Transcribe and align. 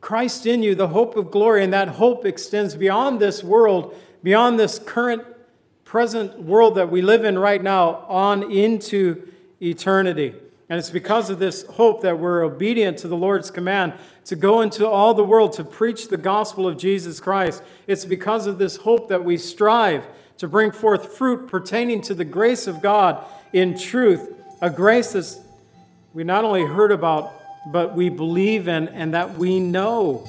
Christ 0.00 0.46
in 0.46 0.62
you, 0.62 0.74
the 0.74 0.88
hope 0.88 1.16
of 1.16 1.30
glory, 1.30 1.64
and 1.64 1.72
that 1.72 1.88
hope 1.88 2.24
extends 2.24 2.74
beyond 2.74 3.20
this 3.20 3.42
world, 3.42 3.94
beyond 4.22 4.58
this 4.58 4.78
current, 4.78 5.24
present 5.84 6.42
world 6.42 6.76
that 6.76 6.90
we 6.90 7.02
live 7.02 7.24
in 7.24 7.38
right 7.38 7.62
now, 7.62 8.04
on 8.08 8.50
into 8.50 9.30
eternity. 9.60 10.34
And 10.68 10.78
it's 10.78 10.90
because 10.90 11.30
of 11.30 11.38
this 11.38 11.64
hope 11.64 12.02
that 12.02 12.18
we're 12.18 12.44
obedient 12.44 12.98
to 12.98 13.08
the 13.08 13.16
Lord's 13.16 13.50
command 13.50 13.94
to 14.26 14.36
go 14.36 14.60
into 14.60 14.86
all 14.86 15.14
the 15.14 15.24
world 15.24 15.54
to 15.54 15.64
preach 15.64 16.08
the 16.08 16.18
gospel 16.18 16.68
of 16.68 16.76
Jesus 16.76 17.20
Christ. 17.20 17.62
It's 17.86 18.04
because 18.04 18.46
of 18.46 18.58
this 18.58 18.76
hope 18.76 19.08
that 19.08 19.24
we 19.24 19.38
strive 19.38 20.06
to 20.36 20.46
bring 20.46 20.70
forth 20.70 21.16
fruit 21.16 21.48
pertaining 21.48 22.02
to 22.02 22.14
the 22.14 22.24
grace 22.24 22.66
of 22.66 22.82
God 22.82 23.24
in 23.52 23.78
truth, 23.78 24.34
a 24.60 24.68
grace 24.68 25.12
that 25.12 25.38
we 26.12 26.22
not 26.22 26.44
only 26.44 26.64
heard 26.64 26.92
about, 26.92 27.32
but 27.70 27.94
we 27.94 28.08
believe 28.08 28.66
in 28.68 28.88
and 28.88 29.12
that 29.14 29.36
we 29.36 29.60
know. 29.60 30.24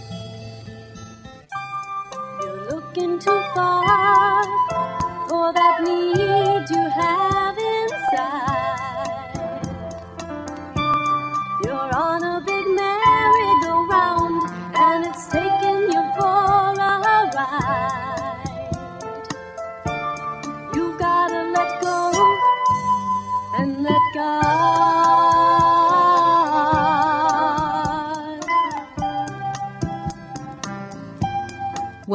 You're 2.42 2.70
looking 2.70 3.18
too 3.20 3.42
far 3.56 4.44
for 5.30 5.54
that 5.54 5.82
need 5.84 6.70
you 6.70 6.90
have 6.90 7.58
inside. 7.58 8.69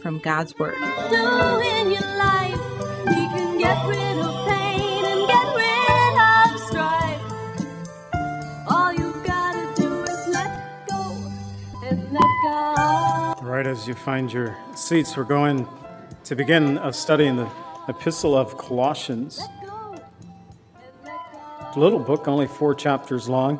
from 0.00 0.18
God's 0.18 0.58
Word. 0.58 0.74
do 1.10 1.60
in 1.60 1.90
your 1.90 2.16
life. 2.16 2.60
He 3.08 3.26
can 3.34 3.58
get 3.58 3.86
rid 3.86 4.18
of 4.18 4.48
pain 4.48 5.04
and 5.04 5.26
get 5.26 5.46
rid 5.56 6.14
of 6.26 6.60
strife. 6.68 7.22
All 8.68 8.92
you 8.92 9.14
gotta 9.24 9.72
do 9.80 10.02
is 10.02 10.28
let 10.28 10.88
go 10.88 11.16
and 11.84 12.12
let 12.12 12.30
God. 12.44 13.38
All 13.38 13.44
right, 13.44 13.66
as 13.66 13.86
you 13.88 13.94
find 13.94 14.32
your 14.32 14.56
seats, 14.74 15.16
we're 15.16 15.24
going 15.24 15.66
to 16.24 16.36
begin 16.36 16.78
a 16.78 16.92
study 16.92 17.26
in 17.26 17.36
the 17.36 17.48
Epistle 17.88 18.36
of 18.36 18.58
Colossians. 18.58 19.38
Go 19.64 19.92
and 19.92 20.02
let 21.04 21.18
God. 21.32 21.76
A 21.76 21.80
little 21.80 21.98
book, 21.98 22.28
only 22.28 22.46
four 22.46 22.74
chapters 22.74 23.28
long. 23.28 23.58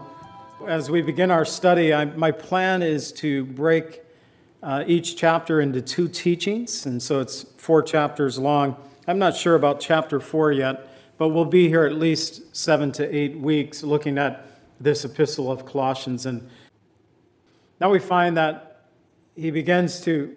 As 0.66 0.90
we 0.90 1.00
begin 1.00 1.30
our 1.30 1.46
study, 1.46 1.94
I, 1.94 2.04
my 2.04 2.30
plan 2.30 2.82
is 2.82 3.10
to 3.12 3.46
break 3.46 4.02
uh, 4.62 4.84
each 4.86 5.16
chapter 5.16 5.60
into 5.60 5.80
two 5.80 6.08
teachings, 6.08 6.86
and 6.86 7.02
so 7.02 7.20
it's 7.20 7.44
four 7.56 7.82
chapters 7.82 8.38
long. 8.38 8.76
I'm 9.06 9.18
not 9.18 9.36
sure 9.36 9.54
about 9.54 9.80
chapter 9.80 10.20
four 10.20 10.52
yet, 10.52 10.88
but 11.16 11.28
we'll 11.28 11.44
be 11.44 11.68
here 11.68 11.84
at 11.84 11.94
least 11.94 12.56
seven 12.56 12.92
to 12.92 13.16
eight 13.16 13.38
weeks 13.38 13.82
looking 13.82 14.18
at 14.18 14.46
this 14.80 15.04
epistle 15.04 15.50
of 15.50 15.64
Colossians. 15.64 16.26
And 16.26 16.48
now 17.80 17.90
we 17.90 17.98
find 17.98 18.36
that 18.36 18.86
he 19.34 19.50
begins 19.50 20.00
to 20.02 20.36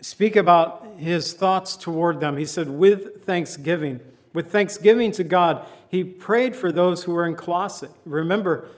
speak 0.00 0.36
about 0.36 0.86
his 0.98 1.32
thoughts 1.32 1.76
toward 1.76 2.20
them. 2.20 2.36
He 2.36 2.44
said, 2.44 2.68
with 2.68 3.24
thanksgiving, 3.24 4.00
with 4.32 4.52
thanksgiving 4.52 5.10
to 5.12 5.24
God, 5.24 5.66
he 5.88 6.04
prayed 6.04 6.54
for 6.54 6.70
those 6.70 7.04
who 7.04 7.12
were 7.12 7.26
in 7.26 7.34
Colossae. 7.34 7.88
Remember, 8.04 8.68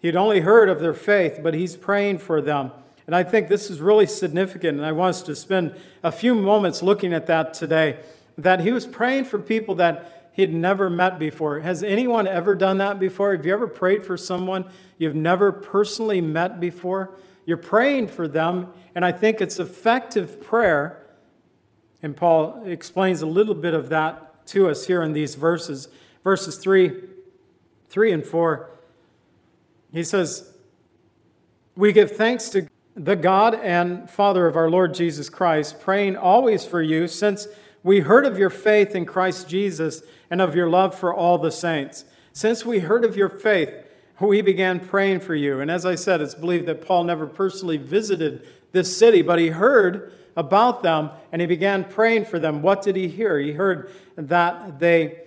he'd 0.00 0.16
only 0.16 0.40
heard 0.40 0.68
of 0.68 0.80
their 0.80 0.94
faith, 0.94 1.40
but 1.42 1.52
he's 1.52 1.76
praying 1.76 2.18
for 2.18 2.40
them. 2.40 2.70
And 3.10 3.16
I 3.16 3.24
think 3.24 3.48
this 3.48 3.70
is 3.70 3.80
really 3.80 4.06
significant, 4.06 4.78
and 4.78 4.86
I 4.86 4.92
want 4.92 5.16
us 5.16 5.22
to 5.22 5.34
spend 5.34 5.74
a 6.04 6.12
few 6.12 6.32
moments 6.32 6.80
looking 6.80 7.12
at 7.12 7.26
that 7.26 7.54
today. 7.54 7.98
That 8.38 8.60
he 8.60 8.70
was 8.70 8.86
praying 8.86 9.24
for 9.24 9.40
people 9.40 9.74
that 9.74 10.30
he'd 10.34 10.54
never 10.54 10.88
met 10.88 11.18
before. 11.18 11.58
Has 11.58 11.82
anyone 11.82 12.28
ever 12.28 12.54
done 12.54 12.78
that 12.78 13.00
before? 13.00 13.34
Have 13.34 13.44
you 13.44 13.52
ever 13.52 13.66
prayed 13.66 14.06
for 14.06 14.16
someone 14.16 14.64
you've 14.96 15.16
never 15.16 15.50
personally 15.50 16.20
met 16.20 16.60
before? 16.60 17.18
You're 17.46 17.56
praying 17.56 18.06
for 18.06 18.28
them, 18.28 18.68
and 18.94 19.04
I 19.04 19.10
think 19.10 19.40
it's 19.40 19.58
effective 19.58 20.40
prayer. 20.40 21.04
And 22.04 22.16
Paul 22.16 22.62
explains 22.64 23.22
a 23.22 23.26
little 23.26 23.56
bit 23.56 23.74
of 23.74 23.88
that 23.88 24.46
to 24.46 24.68
us 24.68 24.86
here 24.86 25.02
in 25.02 25.14
these 25.14 25.34
verses. 25.34 25.88
Verses 26.22 26.58
3, 26.58 26.92
3 27.88 28.12
and 28.12 28.24
4. 28.24 28.70
He 29.92 30.04
says, 30.04 30.52
We 31.74 31.92
give 31.92 32.12
thanks 32.12 32.50
to 32.50 32.69
the 32.96 33.16
God 33.16 33.54
and 33.54 34.10
Father 34.10 34.46
of 34.46 34.56
our 34.56 34.70
Lord 34.70 34.94
Jesus 34.94 35.28
Christ, 35.28 35.80
praying 35.80 36.16
always 36.16 36.64
for 36.64 36.82
you, 36.82 37.06
since 37.08 37.46
we 37.82 38.00
heard 38.00 38.26
of 38.26 38.38
your 38.38 38.50
faith 38.50 38.94
in 38.94 39.06
Christ 39.06 39.48
Jesus 39.48 40.02
and 40.30 40.40
of 40.40 40.54
your 40.54 40.68
love 40.68 40.94
for 40.94 41.14
all 41.14 41.38
the 41.38 41.52
saints. 41.52 42.04
Since 42.32 42.64
we 42.64 42.80
heard 42.80 43.04
of 43.04 43.16
your 43.16 43.28
faith, 43.28 43.72
we 44.20 44.42
began 44.42 44.80
praying 44.80 45.20
for 45.20 45.34
you. 45.34 45.60
And 45.60 45.70
as 45.70 45.86
I 45.86 45.94
said, 45.94 46.20
it's 46.20 46.34
believed 46.34 46.66
that 46.66 46.86
Paul 46.86 47.04
never 47.04 47.26
personally 47.26 47.78
visited 47.78 48.46
this 48.72 48.96
city, 48.96 49.22
but 49.22 49.38
he 49.38 49.48
heard 49.48 50.12
about 50.36 50.82
them 50.82 51.10
and 51.32 51.40
he 51.40 51.46
began 51.46 51.84
praying 51.84 52.26
for 52.26 52.38
them. 52.38 52.62
What 52.62 52.82
did 52.82 52.96
he 52.96 53.08
hear? 53.08 53.38
He 53.38 53.52
heard 53.52 53.90
that 54.16 54.78
they 54.78 55.22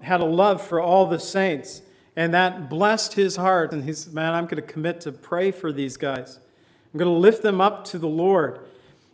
had 0.00 0.20
a 0.20 0.26
love 0.26 0.60
for 0.60 0.80
all 0.80 1.06
the 1.06 1.18
saints, 1.18 1.80
and 2.14 2.34
that 2.34 2.68
blessed 2.68 3.14
his 3.14 3.36
heart. 3.36 3.72
And 3.72 3.84
he 3.84 3.92
said, 3.94 4.12
Man, 4.12 4.34
I'm 4.34 4.44
going 4.44 4.56
to 4.56 4.62
commit 4.62 5.00
to 5.02 5.12
pray 5.12 5.50
for 5.50 5.72
these 5.72 5.96
guys. 5.96 6.38
I'm 6.94 6.98
going 6.98 7.12
to 7.12 7.18
lift 7.18 7.42
them 7.42 7.60
up 7.60 7.84
to 7.86 7.98
the 7.98 8.06
Lord. 8.06 8.60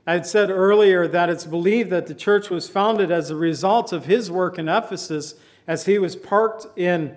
I 0.07 0.13
had 0.13 0.27
said 0.27 0.51
earlier 0.51 1.09
that 1.09 1.31
it's 1.31 1.47
believed 1.47 1.89
that 1.89 2.09
the 2.09 2.15
church 2.15 2.51
was 2.51 2.69
founded 2.69 3.11
as 3.11 3.31
a 3.31 3.37
result 3.37 3.91
of 3.95 4.05
his 4.05 4.31
work 4.31 4.59
in 4.59 4.69
Ephesus 4.69 5.35
as 5.67 5.87
he 5.87 5.99
was 5.99 6.15
parked 6.15 6.67
in, 6.79 7.17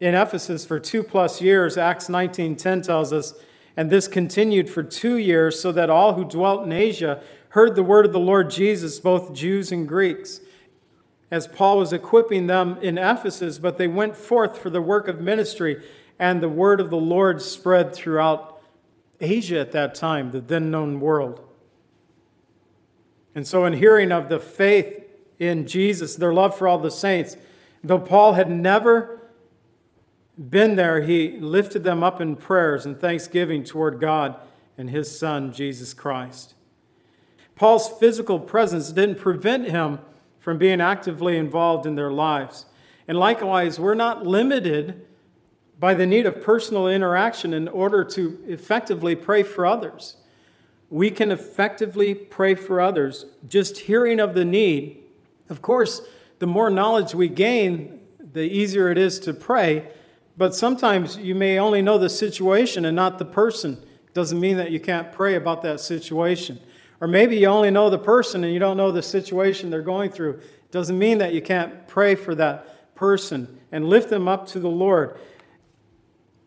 in 0.00 0.14
Ephesus 0.14 0.64
for 0.64 0.80
two 0.80 1.02
plus 1.02 1.42
years. 1.42 1.76
Acts 1.76 2.08
19:10 2.08 2.86
tells 2.86 3.12
us, 3.12 3.34
and 3.76 3.90
this 3.90 4.08
continued 4.08 4.70
for 4.70 4.82
two 4.82 5.18
years, 5.18 5.60
so 5.60 5.72
that 5.72 5.90
all 5.90 6.14
who 6.14 6.24
dwelt 6.24 6.64
in 6.64 6.72
Asia 6.72 7.20
heard 7.50 7.76
the 7.76 7.82
word 7.82 8.06
of 8.06 8.14
the 8.14 8.18
Lord 8.18 8.48
Jesus, 8.48 8.98
both 8.98 9.34
Jews 9.34 9.70
and 9.72 9.86
Greeks. 9.86 10.40
As 11.30 11.46
Paul 11.46 11.76
was 11.76 11.92
equipping 11.92 12.46
them 12.46 12.78
in 12.80 12.96
Ephesus, 12.96 13.58
but 13.58 13.76
they 13.76 13.88
went 13.88 14.16
forth 14.16 14.56
for 14.56 14.70
the 14.70 14.80
work 14.80 15.06
of 15.06 15.20
ministry, 15.20 15.82
and 16.18 16.42
the 16.42 16.48
word 16.48 16.80
of 16.80 16.88
the 16.88 16.96
Lord 16.96 17.42
spread 17.42 17.94
throughout 17.94 18.55
Asia 19.20 19.58
at 19.58 19.72
that 19.72 19.94
time, 19.94 20.30
the 20.30 20.40
then 20.40 20.70
known 20.70 21.00
world. 21.00 21.40
And 23.34 23.46
so, 23.46 23.64
in 23.64 23.74
hearing 23.74 24.12
of 24.12 24.28
the 24.28 24.38
faith 24.38 25.04
in 25.38 25.66
Jesus, 25.66 26.16
their 26.16 26.32
love 26.32 26.56
for 26.56 26.66
all 26.66 26.78
the 26.78 26.90
saints, 26.90 27.36
though 27.84 27.98
Paul 27.98 28.34
had 28.34 28.50
never 28.50 29.20
been 30.38 30.76
there, 30.76 31.02
he 31.02 31.38
lifted 31.38 31.84
them 31.84 32.02
up 32.02 32.20
in 32.20 32.36
prayers 32.36 32.84
and 32.86 32.98
thanksgiving 32.98 33.64
toward 33.64 34.00
God 34.00 34.36
and 34.78 34.90
his 34.90 35.18
Son, 35.18 35.52
Jesus 35.52 35.94
Christ. 35.94 36.54
Paul's 37.54 37.88
physical 37.98 38.38
presence 38.38 38.92
didn't 38.92 39.18
prevent 39.18 39.68
him 39.68 39.98
from 40.38 40.58
being 40.58 40.80
actively 40.80 41.36
involved 41.36 41.86
in 41.86 41.94
their 41.94 42.12
lives. 42.12 42.66
And 43.08 43.18
likewise, 43.18 43.80
we're 43.80 43.94
not 43.94 44.26
limited 44.26 45.06
by 45.78 45.94
the 45.94 46.06
need 46.06 46.26
of 46.26 46.42
personal 46.42 46.88
interaction 46.88 47.52
in 47.52 47.68
order 47.68 48.02
to 48.04 48.38
effectively 48.46 49.14
pray 49.14 49.42
for 49.42 49.66
others. 49.66 50.16
We 50.88 51.10
can 51.10 51.30
effectively 51.30 52.14
pray 52.14 52.54
for 52.54 52.80
others 52.80 53.26
just 53.46 53.78
hearing 53.80 54.20
of 54.20 54.34
the 54.34 54.44
need. 54.44 55.02
Of 55.50 55.60
course, 55.60 56.00
the 56.38 56.46
more 56.46 56.70
knowledge 56.70 57.14
we 57.14 57.28
gain, 57.28 58.00
the 58.32 58.42
easier 58.42 58.90
it 58.90 58.98
is 58.98 59.18
to 59.20 59.34
pray. 59.34 59.88
But 60.36 60.54
sometimes 60.54 61.16
you 61.16 61.34
may 61.34 61.58
only 61.58 61.82
know 61.82 61.98
the 61.98 62.08
situation 62.08 62.84
and 62.84 62.94
not 62.94 63.18
the 63.18 63.24
person. 63.24 63.82
Doesn't 64.14 64.38
mean 64.38 64.56
that 64.58 64.70
you 64.70 64.80
can't 64.80 65.12
pray 65.12 65.34
about 65.34 65.62
that 65.62 65.80
situation. 65.80 66.60
Or 67.00 67.08
maybe 67.08 67.36
you 67.36 67.46
only 67.46 67.70
know 67.70 67.90
the 67.90 67.98
person 67.98 68.44
and 68.44 68.52
you 68.52 68.58
don't 68.58 68.76
know 68.76 68.92
the 68.92 69.02
situation 69.02 69.70
they're 69.70 69.82
going 69.82 70.10
through. 70.10 70.40
Doesn't 70.70 70.98
mean 70.98 71.18
that 71.18 71.34
you 71.34 71.42
can't 71.42 71.86
pray 71.86 72.14
for 72.14 72.34
that 72.34 72.94
person 72.94 73.60
and 73.72 73.88
lift 73.88 74.08
them 74.08 74.28
up 74.28 74.46
to 74.48 74.60
the 74.60 74.70
Lord. 74.70 75.18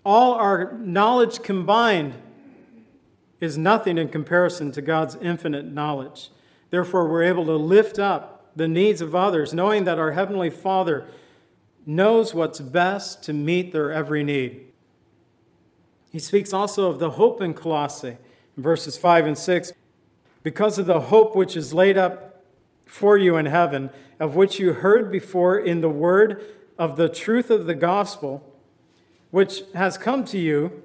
All 0.10 0.34
our 0.34 0.74
knowledge 0.80 1.44
combined 1.44 2.16
is 3.40 3.60
nothing 3.60 4.00
in 4.00 4.10
comparison 4.10 4.72
to 4.72 4.82
God's 4.82 5.16
infinite 5.22 5.66
knowledge. 5.66 6.32
Therefore, 6.72 7.08
we're 7.08 7.22
able 7.22 7.46
to 7.46 7.56
lift 7.56 8.00
up 8.00 8.50
the 8.56 8.68
needs 8.68 9.02
of 9.02 9.14
others, 9.14 9.54
knowing 9.54 9.84
that 9.84 10.00
our 10.00 10.14
Heavenly 10.14 10.50
Father 10.50 11.06
knows 11.86 12.34
what's 12.34 12.60
best 12.60 13.22
to 13.26 13.34
meet 13.34 13.72
their 13.72 13.92
every 13.92 14.24
need. 14.24 14.66
He 16.12 16.18
speaks 16.18 16.54
also 16.54 16.90
of 16.90 16.98
the 16.98 17.12
hope 17.12 17.40
in 17.40 17.54
Colossae, 17.54 18.18
in 18.58 18.64
verses 18.64 18.98
5 18.98 19.28
and 19.28 19.38
6. 19.38 19.74
Because 20.42 20.80
of 20.80 20.88
the 20.88 21.02
hope 21.02 21.36
which 21.36 21.56
is 21.56 21.72
laid 21.72 22.00
up 22.00 22.44
for 22.88 23.16
you 23.16 23.38
in 23.38 23.46
heaven, 23.46 23.92
of 24.20 24.36
which 24.36 24.58
you 24.58 24.74
heard 24.74 25.12
before 25.12 25.60
in 25.60 25.82
the 25.82 25.88
word 25.88 26.44
of 26.80 26.96
the 26.96 27.10
truth 27.10 27.52
of 27.52 27.68
the 27.68 27.76
gospel, 27.76 28.49
which 29.32 29.64
has 29.74 29.98
come 29.98 30.26
to 30.26 30.38
you, 30.38 30.84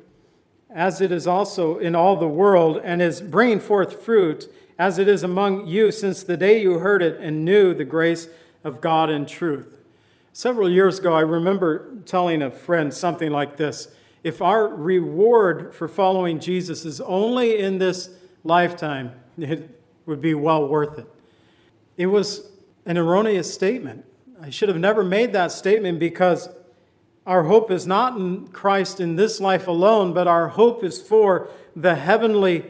as 0.71 1.01
it 1.01 1.13
is 1.13 1.27
also 1.27 1.79
in 1.79 1.95
all 1.95 2.17
the 2.17 2.29
world, 2.29 2.81
and 2.83 3.01
is 3.01 3.21
bringing 3.21 3.61
forth 3.61 4.03
fruit, 4.03 4.53
as 4.79 4.99
it 4.99 5.09
is 5.09 5.23
among 5.23 5.67
you 5.67 5.93
since 5.93 6.23
the 6.23 6.37
day 6.37 6.61
you 6.61 6.79
heard 6.79 7.03
it 7.03 7.21
and 7.21 7.45
knew 7.45 7.73
the 7.75 7.85
grace 7.85 8.29
of 8.65 8.81
God 8.81 9.11
in 9.11 9.25
truth. 9.25 9.77
Several 10.33 10.69
years 10.69 10.99
ago, 10.99 11.15
I 11.15 11.21
remember 11.21 11.93
telling 12.07 12.43
a 12.43 12.51
friend 12.51 12.93
something 12.93 13.31
like 13.31 13.57
this 13.57 13.89
If 14.25 14.43
our 14.43 14.67
reward 14.67 15.75
for 15.75 15.87
following 15.87 16.41
Jesus 16.41 16.85
is 16.85 17.01
only 17.01 17.59
in 17.59 17.79
this 17.79 18.11
lifetime, 18.43 19.13
it 19.39 19.71
would 20.07 20.21
be 20.21 20.35
well 20.35 20.67
worth 20.67 20.99
it. 20.99 21.07
It 21.97 22.07
was 22.07 22.51
an 22.85 22.99
erroneous 22.99 23.53
statement. 23.53 24.05
I 24.41 24.51
should 24.51 24.69
have 24.69 24.79
never 24.79 25.05
made 25.05 25.33
that 25.33 25.53
statement 25.53 25.99
because 25.99 26.49
our 27.27 27.45
hope 27.45 27.71
is 27.71 27.87
not 27.87 28.17
in 28.17 28.49
Christ 28.49 29.01
in 29.01 29.17
this 29.17 29.41
life 29.41 29.67
alone, 29.67 30.13
but 30.13 30.27
our 30.27 30.49
hope 30.49 30.85
is 30.85 31.01
for 31.01 31.49
the 31.75 31.95
heavenly 31.95 32.65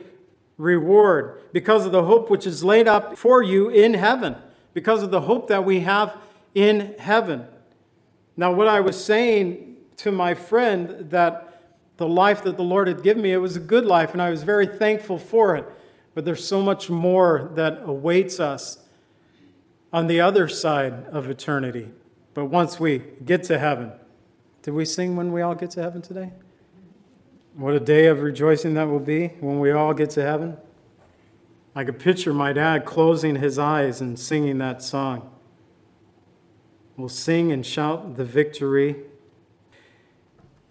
reward 0.56 1.40
because 1.52 1.84
of 1.84 1.92
the 1.92 2.04
hope 2.04 2.30
which 2.30 2.46
is 2.46 2.62
laid 2.62 2.86
up 2.86 3.18
for 3.18 3.42
you 3.42 3.68
in 3.68 3.94
heaven, 3.94 4.36
because 4.72 5.02
of 5.02 5.10
the 5.10 5.22
hope 5.22 5.48
that 5.48 5.64
we 5.64 5.80
have 5.80 6.16
in 6.54 6.94
heaven. 6.98 7.46
Now, 8.36 8.52
what 8.52 8.68
I 8.68 8.80
was 8.80 9.02
saying 9.02 9.76
to 9.98 10.12
my 10.12 10.34
friend 10.34 11.10
that 11.10 11.62
the 11.96 12.08
life 12.08 12.42
that 12.44 12.56
the 12.56 12.64
Lord 12.64 12.88
had 12.88 13.02
given 13.02 13.22
me, 13.22 13.32
it 13.32 13.38
was 13.38 13.56
a 13.56 13.60
good 13.60 13.84
life, 13.84 14.12
and 14.12 14.22
I 14.22 14.30
was 14.30 14.42
very 14.42 14.66
thankful 14.66 15.18
for 15.18 15.56
it. 15.56 15.64
But 16.14 16.24
there's 16.24 16.46
so 16.46 16.62
much 16.62 16.90
more 16.90 17.50
that 17.54 17.82
awaits 17.84 18.38
us 18.38 18.78
on 19.92 20.06
the 20.06 20.20
other 20.20 20.48
side 20.48 21.06
of 21.06 21.28
eternity. 21.28 21.88
But 22.34 22.46
once 22.46 22.80
we 22.80 23.02
get 23.24 23.44
to 23.44 23.58
heaven, 23.58 23.92
did 24.64 24.72
we 24.72 24.86
sing 24.86 25.14
when 25.14 25.30
we 25.30 25.42
all 25.42 25.54
get 25.54 25.70
to 25.72 25.82
heaven 25.82 26.00
today? 26.00 26.32
What 27.52 27.74
a 27.74 27.80
day 27.80 28.06
of 28.06 28.22
rejoicing 28.22 28.72
that 28.74 28.88
will 28.88 28.98
be 28.98 29.28
when 29.40 29.60
we 29.60 29.70
all 29.70 29.92
get 29.92 30.08
to 30.10 30.22
heaven. 30.22 30.56
I 31.76 31.84
could 31.84 31.98
picture 31.98 32.32
my 32.32 32.54
dad 32.54 32.86
closing 32.86 33.36
his 33.36 33.58
eyes 33.58 34.00
and 34.00 34.18
singing 34.18 34.56
that 34.58 34.82
song. 34.82 35.30
We'll 36.96 37.10
sing 37.10 37.52
and 37.52 37.64
shout 37.66 38.16
the 38.16 38.24
victory. 38.24 38.96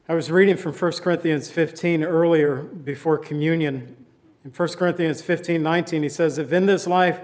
I 0.09 0.15
was 0.15 0.31
reading 0.31 0.57
from 0.57 0.73
1 0.73 0.91
Corinthians 0.93 1.51
15 1.51 2.03
earlier 2.03 2.63
before 2.63 3.19
communion. 3.19 3.95
In 4.43 4.49
1 4.49 4.69
Corinthians 4.69 5.21
15 5.21 5.61
19, 5.61 6.01
he 6.01 6.09
says, 6.09 6.39
If 6.39 6.51
in 6.51 6.65
this 6.65 6.87
life 6.87 7.19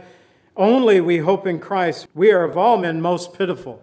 only 0.55 1.01
we 1.01 1.17
hope 1.17 1.47
in 1.47 1.57
Christ, 1.59 2.07
we 2.13 2.31
are 2.31 2.43
of 2.43 2.59
all 2.59 2.77
men 2.77 3.01
most 3.01 3.33
pitiful. 3.33 3.81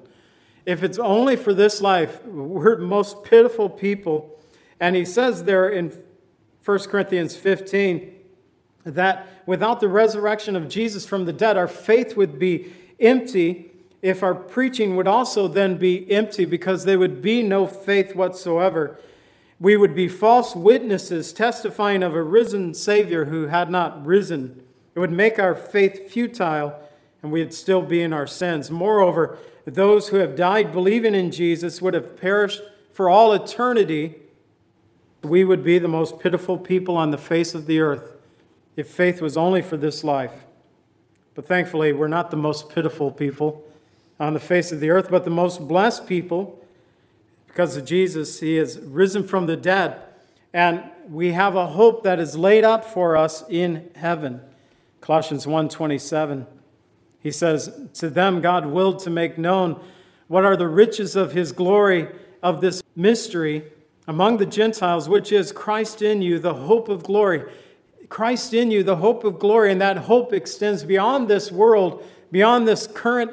If 0.66 0.82
it's 0.82 0.98
only 0.98 1.36
for 1.36 1.54
this 1.54 1.80
life, 1.80 2.24
we're 2.26 2.76
most 2.78 3.22
pitiful 3.22 3.70
people. 3.70 4.36
And 4.80 4.96
he 4.96 5.04
says 5.04 5.44
there 5.44 5.68
in 5.68 5.96
1 6.64 6.78
Corinthians 6.80 7.36
15 7.36 8.12
that 8.84 9.28
without 9.46 9.78
the 9.78 9.88
resurrection 9.88 10.56
of 10.56 10.68
Jesus 10.68 11.06
from 11.06 11.24
the 11.24 11.32
dead, 11.32 11.56
our 11.56 11.68
faith 11.68 12.16
would 12.16 12.38
be 12.40 12.72
empty. 12.98 13.70
If 14.02 14.24
our 14.24 14.34
preaching 14.34 14.96
would 14.96 15.06
also 15.06 15.46
then 15.46 15.76
be 15.76 16.10
empty 16.10 16.44
because 16.44 16.84
there 16.84 16.98
would 16.98 17.22
be 17.22 17.42
no 17.42 17.68
faith 17.68 18.16
whatsoever, 18.16 18.98
we 19.60 19.76
would 19.76 19.94
be 19.94 20.08
false 20.08 20.56
witnesses 20.56 21.32
testifying 21.32 22.02
of 22.02 22.14
a 22.14 22.22
risen 22.22 22.74
Savior 22.74 23.26
who 23.26 23.46
had 23.46 23.70
not 23.70 24.04
risen. 24.04 24.62
It 24.96 24.98
would 24.98 25.12
make 25.12 25.38
our 25.38 25.54
faith 25.54 26.10
futile 26.10 26.74
and 27.26 27.32
we'd 27.32 27.52
still 27.52 27.82
be 27.82 28.02
in 28.02 28.12
our 28.12 28.28
sins. 28.28 28.70
Moreover, 28.70 29.36
those 29.64 30.10
who 30.10 30.18
have 30.18 30.36
died 30.36 30.70
believing 30.70 31.12
in 31.12 31.32
Jesus 31.32 31.82
would 31.82 31.92
have 31.92 32.16
perished 32.16 32.62
for 32.92 33.10
all 33.10 33.32
eternity, 33.32 34.14
we 35.24 35.42
would 35.42 35.64
be 35.64 35.80
the 35.80 35.88
most 35.88 36.20
pitiful 36.20 36.56
people 36.56 36.96
on 36.96 37.10
the 37.10 37.18
face 37.18 37.52
of 37.52 37.66
the 37.66 37.80
earth 37.80 38.12
if 38.76 38.86
faith 38.86 39.20
was 39.20 39.36
only 39.36 39.60
for 39.60 39.76
this 39.76 40.04
life. 40.04 40.44
But 41.34 41.48
thankfully, 41.48 41.92
we're 41.92 42.06
not 42.06 42.30
the 42.30 42.36
most 42.36 42.68
pitiful 42.68 43.10
people 43.10 43.64
on 44.20 44.32
the 44.32 44.38
face 44.38 44.70
of 44.70 44.78
the 44.78 44.90
earth, 44.90 45.08
but 45.10 45.24
the 45.24 45.30
most 45.30 45.66
blessed 45.66 46.06
people 46.06 46.64
because 47.48 47.76
of 47.76 47.84
Jesus. 47.84 48.38
He 48.38 48.54
has 48.54 48.78
risen 48.78 49.24
from 49.24 49.46
the 49.46 49.56
dead, 49.56 50.00
and 50.54 50.80
we 51.10 51.32
have 51.32 51.56
a 51.56 51.66
hope 51.66 52.04
that 52.04 52.20
is 52.20 52.38
laid 52.38 52.62
up 52.62 52.84
for 52.84 53.16
us 53.16 53.42
in 53.48 53.90
heaven. 53.96 54.42
Colossians 55.00 55.44
1:27 55.44 56.46
he 57.26 57.32
says, 57.32 57.76
To 57.94 58.08
them 58.08 58.40
God 58.40 58.66
willed 58.66 59.00
to 59.00 59.10
make 59.10 59.36
known 59.36 59.80
what 60.28 60.44
are 60.44 60.56
the 60.56 60.68
riches 60.68 61.16
of 61.16 61.32
his 61.32 61.50
glory 61.50 62.06
of 62.40 62.60
this 62.60 62.84
mystery 62.94 63.64
among 64.06 64.36
the 64.36 64.46
Gentiles, 64.46 65.08
which 65.08 65.32
is 65.32 65.50
Christ 65.50 66.02
in 66.02 66.22
you, 66.22 66.38
the 66.38 66.54
hope 66.54 66.88
of 66.88 67.02
glory. 67.02 67.42
Christ 68.08 68.54
in 68.54 68.70
you, 68.70 68.84
the 68.84 68.94
hope 68.94 69.24
of 69.24 69.40
glory, 69.40 69.72
and 69.72 69.80
that 69.80 69.96
hope 69.96 70.32
extends 70.32 70.84
beyond 70.84 71.26
this 71.26 71.50
world, 71.50 72.06
beyond 72.30 72.68
this 72.68 72.86
current, 72.86 73.32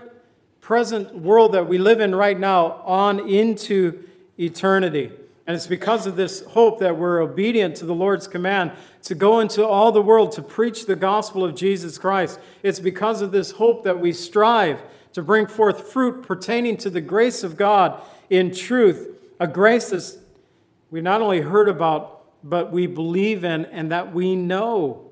present 0.60 1.14
world 1.14 1.52
that 1.52 1.68
we 1.68 1.78
live 1.78 2.00
in 2.00 2.16
right 2.16 2.40
now, 2.40 2.82
on 2.86 3.30
into 3.30 4.04
eternity. 4.40 5.12
And 5.46 5.56
it's 5.56 5.68
because 5.68 6.08
of 6.08 6.16
this 6.16 6.42
hope 6.42 6.80
that 6.80 6.98
we're 6.98 7.22
obedient 7.22 7.76
to 7.78 7.86
the 7.86 7.94
Lord's 7.94 8.28
command 8.28 8.72
to 9.04 9.16
go 9.16 9.42
into 9.42 9.66
all 9.66 9.92
the 9.92 10.02
world 10.02 10.32
to 10.34 10.42
preach 10.42 10.86
the 10.86 10.96
gospel 10.96 11.44
of 11.44 11.54
Jesus 11.54 11.98
Christ. 11.98 12.40
It's 12.64 12.80
because 12.80 13.22
of 13.22 13.32
this 13.32 13.52
hope 13.52 13.84
that 13.84 14.00
we 14.00 14.14
strive 14.14 14.82
to 15.12 15.22
bring 15.22 15.48
forth 15.48 15.92
fruit 15.92 16.24
pertaining 16.24 16.78
to 16.78 16.90
the 16.90 17.02
grace 17.02 17.44
of 17.44 17.58
God 17.58 18.02
in 18.30 18.54
truth, 18.54 19.20
a 19.40 19.48
grace 19.48 19.90
that 19.90 20.18
we 20.90 21.02
not 21.02 21.22
only 21.22 21.42
heard 21.42 21.68
about, 21.68 22.22
but 22.44 22.72
we 22.72 22.88
believe 22.88 23.44
in 23.44 23.66
and 23.66 23.92
that 23.92 24.14
we 24.14 24.36
know. 24.36 25.12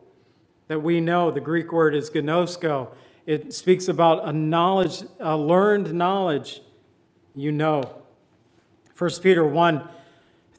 That 0.68 0.80
we 0.80 1.02
know. 1.02 1.32
The 1.32 1.42
Greek 1.42 1.74
word 1.74 1.94
is 1.94 2.10
gnosko. 2.10 2.90
It 3.26 3.54
speaks 3.54 3.90
about 3.90 4.28
a 4.28 4.32
knowledge, 4.32 5.04
a 5.20 5.36
learned 5.36 5.94
knowledge 5.94 6.62
you 7.36 7.52
know. 7.52 8.02
1 8.98 9.10
Peter 9.22 9.46
1 9.46 9.88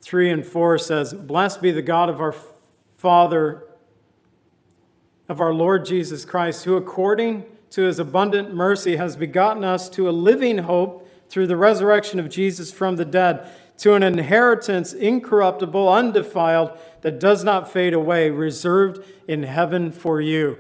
3 0.03 0.31
and 0.31 0.45
4 0.45 0.79
says, 0.79 1.15
Blessed 1.15 1.63
be 1.63 1.71
the 1.71 1.81
God 1.81 2.09
of 2.09 2.21
our 2.21 2.35
Father, 2.99 3.65
of 5.29 5.41
our 5.41 5.55
Lord 5.55 5.87
Jesus 5.87 6.25
Christ, 6.25 6.65
who 6.65 6.77
according 6.77 7.45
to 7.71 7.83
his 7.83 7.99
abundant 7.99 8.53
mercy 8.53 8.97
has 8.97 9.17
begotten 9.17 9.65
us 9.65 9.89
to 9.91 10.09
a 10.09 10.13
living 10.13 10.59
hope 10.59 11.09
through 11.29 11.47
the 11.47 11.57
resurrection 11.57 12.21
of 12.21 12.29
Jesus 12.29 12.71
from 12.71 12.97
the 12.97 13.05
dead, 13.05 13.49
to 13.79 13.95
an 13.95 14.03
inheritance 14.03 14.93
incorruptible, 14.93 15.89
undefiled, 15.89 16.77
that 17.01 17.19
does 17.19 17.43
not 17.43 17.73
fade 17.73 17.95
away, 17.95 18.31
reserved 18.31 19.05
in 19.27 19.45
heaven 19.45 19.91
for 19.91 20.21
you. 20.21 20.59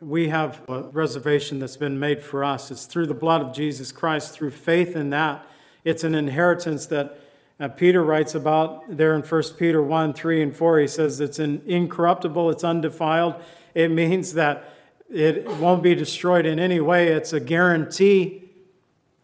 We 0.00 0.28
have 0.28 0.60
a 0.68 0.82
reservation 0.82 1.60
that's 1.60 1.76
been 1.76 1.98
made 1.98 2.22
for 2.22 2.42
us. 2.42 2.70
It's 2.70 2.86
through 2.86 3.06
the 3.06 3.14
blood 3.14 3.40
of 3.40 3.54
Jesus 3.54 3.92
Christ, 3.92 4.32
through 4.32 4.50
faith 4.50 4.96
in 4.96 5.10
that. 5.10 5.46
It's 5.84 6.04
an 6.04 6.14
inheritance 6.14 6.86
that 6.86 7.18
uh, 7.60 7.68
Peter 7.68 8.02
writes 8.02 8.34
about 8.34 8.84
there 8.88 9.14
in 9.14 9.22
1 9.22 9.42
Peter 9.58 9.82
1 9.82 10.12
3 10.12 10.42
and 10.42 10.56
4. 10.56 10.78
He 10.80 10.86
says 10.88 11.20
it's 11.20 11.38
an 11.38 11.62
incorruptible, 11.66 12.50
it's 12.50 12.64
undefiled. 12.64 13.36
It 13.74 13.90
means 13.90 14.34
that 14.34 14.72
it 15.10 15.46
won't 15.58 15.82
be 15.82 15.94
destroyed 15.94 16.46
in 16.46 16.58
any 16.58 16.80
way. 16.80 17.08
It's 17.08 17.32
a 17.32 17.40
guarantee. 17.40 18.50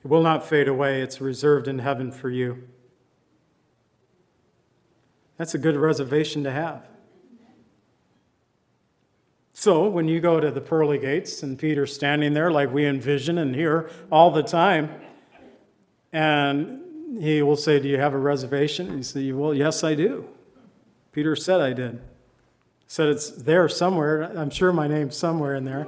It 0.05 0.09
will 0.09 0.23
not 0.23 0.47
fade 0.47 0.69
away. 0.69 1.03
It's 1.03 1.21
reserved 1.21 1.67
in 1.67 1.81
heaven 1.81 2.13
for 2.13 2.31
you. 2.31 2.69
That's 5.37 5.55
a 5.55 5.59
good 5.59 5.77
reservation 5.77 6.45
to 6.45 6.51
have. 6.51 6.87
So, 9.53 9.89
when 9.89 10.09
you 10.09 10.21
go 10.21 10.41
to 10.41 10.51
the 10.51 10.61
pearly 10.61 10.99
gates 10.99 11.43
and 11.43 11.59
Peter's 11.59 11.95
standing 11.95 12.33
there 12.33 12.51
like 12.51 12.73
we 12.73 12.87
envision 12.87 13.37
and 13.37 13.55
hear 13.55 13.91
all 14.11 14.31
the 14.31 14.43
time, 14.43 14.91
and 16.13 16.81
he 17.19 17.43
will 17.43 17.57
say, 17.57 17.81
Do 17.81 17.89
you 17.89 17.99
have 17.99 18.15
a 18.15 18.19
reservation? 18.19 18.89
And 18.89 18.97
you 18.99 19.03
say, 19.03 19.33
Well, 19.33 19.55
yes, 19.55 19.83
I 19.83 19.95
do. 19.95 20.29
Peter 21.13 21.35
said 21.35 21.61
I 21.61 21.73
did. 21.73 22.01
Said 22.87 23.09
it's 23.09 23.31
there 23.31 23.69
somewhere. 23.69 24.37
I'm 24.37 24.51
sure 24.51 24.73
my 24.73 24.87
name's 24.87 25.17
somewhere 25.17 25.55
in 25.55 25.65
there. 25.65 25.87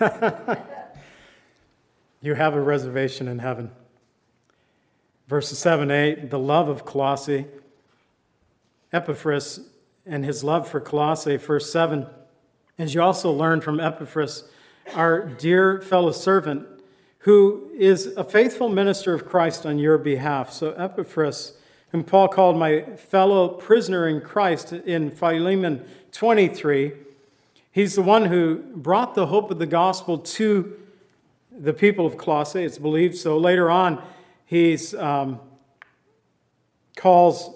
you 2.20 2.34
have 2.34 2.54
a 2.54 2.60
reservation 2.60 3.28
in 3.28 3.38
heaven. 3.38 3.70
Verses 5.28 5.58
7 5.58 5.90
8, 5.90 6.30
the 6.30 6.38
love 6.38 6.68
of 6.68 6.84
Colossae. 6.84 7.46
Epaphras 8.92 9.60
and 10.04 10.24
his 10.24 10.44
love 10.44 10.68
for 10.68 10.80
Colossae, 10.80 11.36
verse 11.36 11.72
7, 11.72 12.06
as 12.78 12.94
you 12.94 13.02
also 13.02 13.30
learn 13.30 13.60
from 13.60 13.80
Epaphras, 13.80 14.44
our 14.94 15.26
dear 15.26 15.80
fellow 15.80 16.12
servant, 16.12 16.66
who 17.22 17.70
is 17.76 18.08
a 18.16 18.24
faithful 18.24 18.68
minister 18.68 19.14
of 19.14 19.26
Christ 19.26 19.64
on 19.64 19.78
your 19.78 19.96
behalf. 19.96 20.52
So, 20.52 20.72
Epaphras, 20.72 21.54
whom 21.92 22.02
Paul 22.02 22.26
called 22.28 22.56
my 22.56 22.82
fellow 22.96 23.48
prisoner 23.48 24.08
in 24.08 24.20
Christ 24.20 24.72
in 24.72 25.10
Philemon 25.10 25.84
23, 26.10 26.92
he's 27.70 27.94
the 27.94 28.02
one 28.02 28.24
who 28.24 28.56
brought 28.74 29.14
the 29.14 29.26
hope 29.26 29.52
of 29.52 29.60
the 29.60 29.66
gospel 29.66 30.18
to 30.18 30.76
the 31.56 31.72
people 31.72 32.06
of 32.06 32.16
Colossae. 32.16 32.64
It's 32.64 32.78
believed 32.78 33.16
so. 33.16 33.38
Later 33.38 33.70
on, 33.70 34.02
he's 34.44 34.92
um, 34.94 35.38
calls 36.96 37.54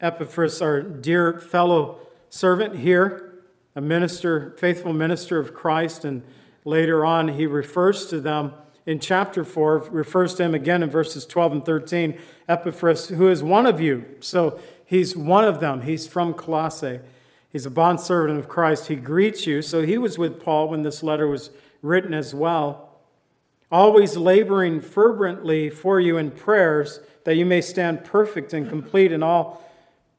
Epaphras, 0.00 0.62
our 0.62 0.80
dear 0.80 1.40
fellow 1.40 1.98
servant 2.30 2.78
here, 2.78 3.34
a 3.74 3.82
minister, 3.82 4.54
faithful 4.56 4.94
minister 4.94 5.38
of 5.38 5.52
Christ, 5.52 6.06
and 6.06 6.22
later 6.66 7.06
on 7.06 7.28
he 7.28 7.46
refers 7.46 8.06
to 8.06 8.20
them 8.20 8.52
in 8.84 9.00
chapter 9.00 9.44
4, 9.44 9.88
refers 9.90 10.34
to 10.34 10.44
him 10.44 10.54
again 10.54 10.82
in 10.82 10.90
verses 10.90 11.24
12 11.24 11.52
and 11.52 11.64
13, 11.64 12.18
Epaphras, 12.48 13.08
who 13.08 13.28
is 13.28 13.42
one 13.42 13.66
of 13.66 13.80
you. 13.80 14.04
So 14.20 14.60
he's 14.84 15.16
one 15.16 15.44
of 15.44 15.60
them. 15.60 15.82
He's 15.82 16.06
from 16.06 16.34
Colossae. 16.34 17.00
He's 17.50 17.66
a 17.66 17.70
bondservant 17.70 18.38
of 18.38 18.48
Christ. 18.48 18.88
He 18.88 18.96
greets 18.96 19.46
you. 19.46 19.62
So 19.62 19.82
he 19.82 19.96
was 19.96 20.18
with 20.18 20.40
Paul 20.40 20.68
when 20.68 20.82
this 20.82 21.02
letter 21.02 21.26
was 21.26 21.50
written 21.82 22.14
as 22.14 22.34
well. 22.34 22.90
Always 23.72 24.16
laboring 24.16 24.80
fervently 24.80 25.70
for 25.70 25.98
you 25.98 26.16
in 26.18 26.30
prayers 26.30 27.00
that 27.24 27.36
you 27.36 27.46
may 27.46 27.60
stand 27.60 28.04
perfect 28.04 28.52
and 28.52 28.68
complete 28.68 29.10
in 29.10 29.22
all 29.22 29.64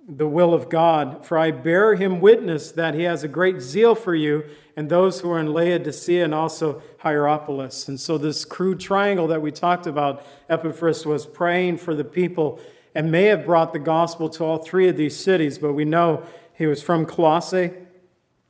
the 0.08 0.28
will 0.28 0.54
of 0.54 0.70
God. 0.70 1.26
For 1.26 1.38
I 1.38 1.52
bear 1.52 1.96
him 1.96 2.22
witness 2.22 2.72
that 2.72 2.94
he 2.94 3.04
has 3.04 3.24
a 3.24 3.28
great 3.28 3.60
zeal 3.60 3.94
for 3.94 4.16
you 4.16 4.46
and 4.78 4.90
those 4.90 5.20
who 5.20 5.32
are 5.32 5.40
in 5.40 5.52
Laodicea 5.52 6.24
and 6.24 6.34
also 6.34 6.82
Hierapolis. 7.00 7.88
And 7.88 8.00
so, 8.00 8.18
this 8.18 8.46
crude 8.46 8.80
triangle 8.80 9.28
that 9.28 9.42
we 9.42 9.52
talked 9.52 9.88
about, 9.88 10.26
Epaphras 10.50 11.06
was 11.06 11.26
praying 11.26 11.78
for 11.78 11.94
the 11.94 12.04
people 12.04 12.60
and 12.96 13.12
may 13.12 13.26
have 13.26 13.46
brought 13.46 13.74
the 13.74 13.80
gospel 13.80 14.30
to 14.30 14.44
all 14.44 14.58
three 14.60 14.88
of 14.88 14.96
these 14.96 15.18
cities, 15.18 15.58
but 15.58 15.74
we 15.74 15.84
know 15.84 16.24
he 16.54 16.66
was 16.66 16.82
from 16.82 17.06
Colossae 17.06 17.72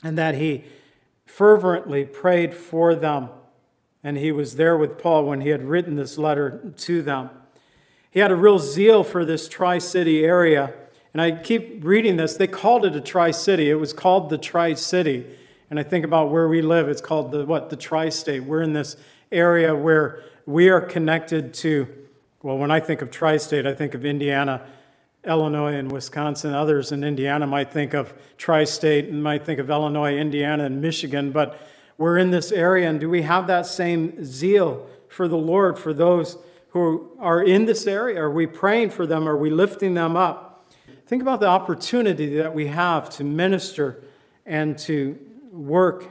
and 0.03 0.17
that 0.17 0.35
he 0.35 0.63
fervently 1.25 2.05
prayed 2.05 2.53
for 2.53 2.93
them. 2.93 3.29
And 4.03 4.17
he 4.17 4.31
was 4.31 4.55
there 4.55 4.77
with 4.77 4.97
Paul 4.97 5.25
when 5.25 5.41
he 5.41 5.49
had 5.49 5.63
written 5.63 5.95
this 5.95 6.17
letter 6.17 6.73
to 6.77 7.01
them. 7.01 7.29
He 8.11 8.19
had 8.19 8.31
a 8.31 8.35
real 8.35 8.59
zeal 8.59 9.03
for 9.03 9.25
this 9.25 9.49
Tri 9.49 9.79
City 9.79 10.23
area. 10.23 10.73
And 11.13 11.21
I 11.21 11.31
keep 11.31 11.83
reading 11.83 12.17
this. 12.17 12.35
They 12.35 12.47
called 12.47 12.85
it 12.85 12.95
a 12.95 13.01
Tri 13.01 13.31
City. 13.31 13.69
It 13.69 13.75
was 13.75 13.93
called 13.93 14.29
the 14.29 14.37
Tri 14.37 14.73
City. 14.73 15.25
And 15.69 15.79
I 15.79 15.83
think 15.83 16.05
about 16.05 16.31
where 16.31 16.47
we 16.47 16.61
live. 16.61 16.87
It's 16.89 17.01
called 17.01 17.31
the 17.31 17.45
what? 17.45 17.69
The 17.69 17.75
Tri 17.75 18.09
State. 18.09 18.41
We're 18.41 18.61
in 18.61 18.73
this 18.73 18.95
area 19.31 19.75
where 19.75 20.23
we 20.45 20.69
are 20.69 20.79
connected 20.79 21.53
to, 21.55 21.87
well, 22.41 22.57
when 22.57 22.71
I 22.71 22.79
think 22.79 23.01
of 23.01 23.11
Tri 23.11 23.37
State, 23.37 23.65
I 23.65 23.73
think 23.73 23.93
of 23.93 24.05
Indiana, 24.05 24.65
Illinois, 25.25 25.73
and 25.73 25.91
Wisconsin. 25.91 26.53
Others 26.53 26.91
in 26.91 27.03
Indiana 27.03 27.45
might 27.45 27.71
think 27.71 27.93
of 27.93 28.13
Tri 28.37 28.63
State 28.63 29.09
and 29.09 29.21
might 29.21 29.45
think 29.45 29.59
of 29.59 29.69
Illinois, 29.69 30.17
Indiana, 30.17 30.63
and 30.65 30.81
Michigan. 30.81 31.31
But 31.31 31.59
we're 31.97 32.17
in 32.17 32.31
this 32.31 32.51
area, 32.51 32.89
and 32.89 32.99
do 32.99 33.09
we 33.09 33.23
have 33.23 33.47
that 33.47 33.65
same 33.65 34.23
zeal 34.23 34.87
for 35.09 35.27
the 35.27 35.37
Lord, 35.37 35.77
for 35.79 35.93
those 35.93 36.37
who 36.69 37.11
are 37.19 37.41
in 37.41 37.65
this 37.65 37.87
area? 37.87 38.21
Are 38.21 38.31
we 38.31 38.45
praying 38.45 38.91
for 38.91 39.05
them? 39.05 39.27
Are 39.27 39.35
we 39.35 39.49
lifting 39.49 39.95
them 39.95 40.15
up? 40.15 40.46
Think 41.07 41.21
about 41.21 41.39
the 41.39 41.47
opportunity 41.47 42.35
that 42.35 42.53
we 42.53 42.67
have 42.67 43.09
to 43.11 43.23
minister 43.23 44.03
and 44.45 44.77
to 44.79 45.17
work 45.53 46.09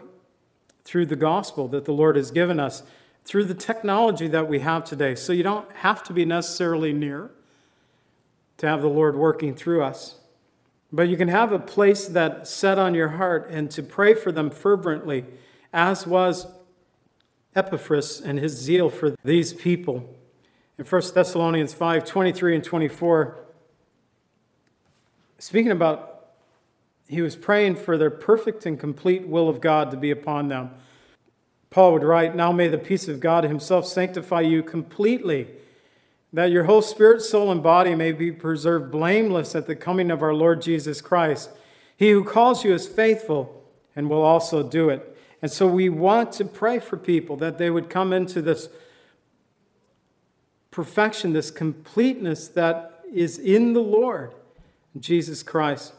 through 0.85 1.05
the 1.05 1.17
gospel 1.17 1.69
that 1.69 1.85
the 1.85 1.93
Lord 1.93 2.17
has 2.17 2.31
given 2.31 2.59
us, 2.59 2.83
through 3.23 3.45
the 3.45 3.55
technology 3.55 4.27
that 4.29 4.49
we 4.49 4.61
have 4.61 4.85
today. 4.85 5.15
So 5.15 5.35
you 5.35 5.43
don't 5.43 5.71
have 5.77 6.03
to 6.05 6.15
be 6.15 6.25
necessarily 6.25 6.95
near 6.95 7.31
to 8.57 8.67
have 8.67 8.81
the 8.81 8.89
Lord 8.89 9.17
working 9.17 9.55
through 9.55 9.83
us. 9.83 10.17
But 10.91 11.09
you 11.09 11.19
can 11.19 11.29
have 11.29 11.53
a 11.53 11.59
place 11.59 12.07
that 12.07 12.49
set 12.49 12.79
on 12.79 12.95
your 12.95 13.09
heart 13.09 13.51
and 13.51 13.71
to 13.73 13.83
pray 13.83 14.15
for 14.15 14.33
them 14.33 14.49
fervently, 14.49 15.27
as 15.75 16.07
was 16.07 16.47
Epaphras 17.55 18.23
and 18.23 18.39
his 18.39 18.57
zeal 18.57 18.89
for 18.89 19.15
these 19.23 19.53
people. 19.53 20.15
In 20.79 20.87
1 20.87 21.03
Thessalonians 21.15 21.75
5 21.75 22.03
23 22.07 22.55
and 22.55 22.65
24, 22.65 23.46
speaking 25.39 25.73
about 25.73 26.17
he 27.09 27.23
was 27.23 27.37
praying 27.37 27.77
for 27.77 27.97
their 27.97 28.11
perfect 28.11 28.67
and 28.67 28.79
complete 28.79 29.29
will 29.29 29.49
of 29.49 29.61
God 29.61 29.91
to 29.93 29.97
be 29.97 30.11
upon 30.11 30.49
them. 30.49 30.71
Paul 31.71 31.93
would 31.93 32.03
write, 32.03 32.35
Now 32.35 32.53
may 32.53 32.69
the 32.69 32.79
peace 32.79 33.07
of 33.07 33.21
God 33.21 33.45
himself 33.45 33.87
sanctify 33.87 34.41
you 34.41 34.63
completely, 34.63 35.49
that 36.33 36.51
your 36.51 36.65
whole 36.65 36.83
spirit, 36.83 37.23
soul, 37.23 37.53
and 37.53 37.63
body 37.63 37.95
may 37.95 38.13
be 38.13 38.33
preserved 38.33 38.91
blameless 38.91 39.55
at 39.55 39.67
the 39.67 39.77
coming 39.77 40.11
of 40.11 40.23
our 40.23 40.35
Lord 40.35 40.63
Jesus 40.63 41.01
Christ. 41.01 41.51
He 41.97 42.11
who 42.11 42.25
calls 42.25 42.65
you 42.65 42.75
is 42.75 42.89
faithful 42.89 43.65
and 43.95 44.11
will 44.11 44.23
also 44.23 44.63
do 44.63 44.89
it. 44.89 45.17
And 45.41 45.51
so 45.51 45.67
we 45.67 45.89
want 45.89 46.33
to 46.33 46.45
pray 46.45 46.79
for 46.79 46.97
people 46.97 47.37
that 47.37 47.59
they 47.59 47.71
would 47.71 47.89
come 47.89 48.13
into 48.13 48.43
this 48.43 48.69
perfection, 50.71 51.33
this 51.33 51.51
completeness 51.51 52.49
that 52.49 53.03
is 53.13 53.39
in 53.39 53.73
the 53.73 53.81
Lord, 53.81 54.35
Jesus 55.01 55.43
Christ. 55.43 55.95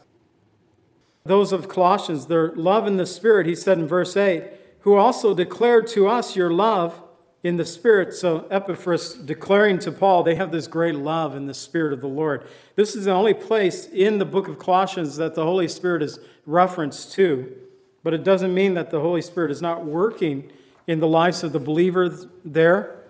Those 1.24 1.52
of 1.52 1.68
Colossians, 1.68 2.26
their 2.26 2.52
love 2.52 2.86
in 2.86 2.96
the 2.96 3.06
Spirit, 3.06 3.46
he 3.46 3.54
said 3.54 3.78
in 3.78 3.86
verse 3.86 4.16
8, 4.16 4.44
who 4.80 4.96
also 4.96 5.34
declared 5.34 5.86
to 5.88 6.08
us 6.08 6.36
your 6.36 6.50
love 6.50 7.02
in 7.42 7.56
the 7.56 7.64
Spirit. 7.64 8.14
So 8.14 8.46
Epaphras 8.50 9.14
declaring 9.14 9.78
to 9.80 9.92
Paul, 9.92 10.22
they 10.22 10.34
have 10.34 10.50
this 10.50 10.66
great 10.66 10.94
love 10.94 11.36
in 11.36 11.46
the 11.46 11.54
Spirit 11.54 11.92
of 11.92 12.00
the 12.00 12.08
Lord. 12.08 12.46
This 12.76 12.96
is 12.96 13.04
the 13.04 13.12
only 13.12 13.34
place 13.34 13.86
in 13.86 14.18
the 14.18 14.24
book 14.24 14.48
of 14.48 14.58
Colossians 14.58 15.16
that 15.16 15.34
the 15.34 15.44
Holy 15.44 15.68
Spirit 15.68 16.02
is 16.02 16.18
referenced 16.46 17.12
to. 17.12 17.54
But 18.02 18.14
it 18.14 18.24
doesn't 18.24 18.54
mean 18.54 18.74
that 18.74 18.90
the 18.90 19.00
Holy 19.00 19.22
Spirit 19.22 19.50
is 19.50 19.60
not 19.60 19.84
working 19.84 20.50
in 20.86 21.00
the 21.00 21.08
lives 21.08 21.44
of 21.44 21.52
the 21.52 21.60
believers 21.60 22.26
there 22.44 23.02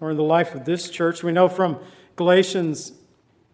or 0.00 0.10
in 0.12 0.16
the 0.16 0.22
life 0.22 0.54
of 0.54 0.64
this 0.64 0.88
church. 0.90 1.24
We 1.24 1.32
know 1.32 1.48
from 1.48 1.78
Galatians 2.14 2.92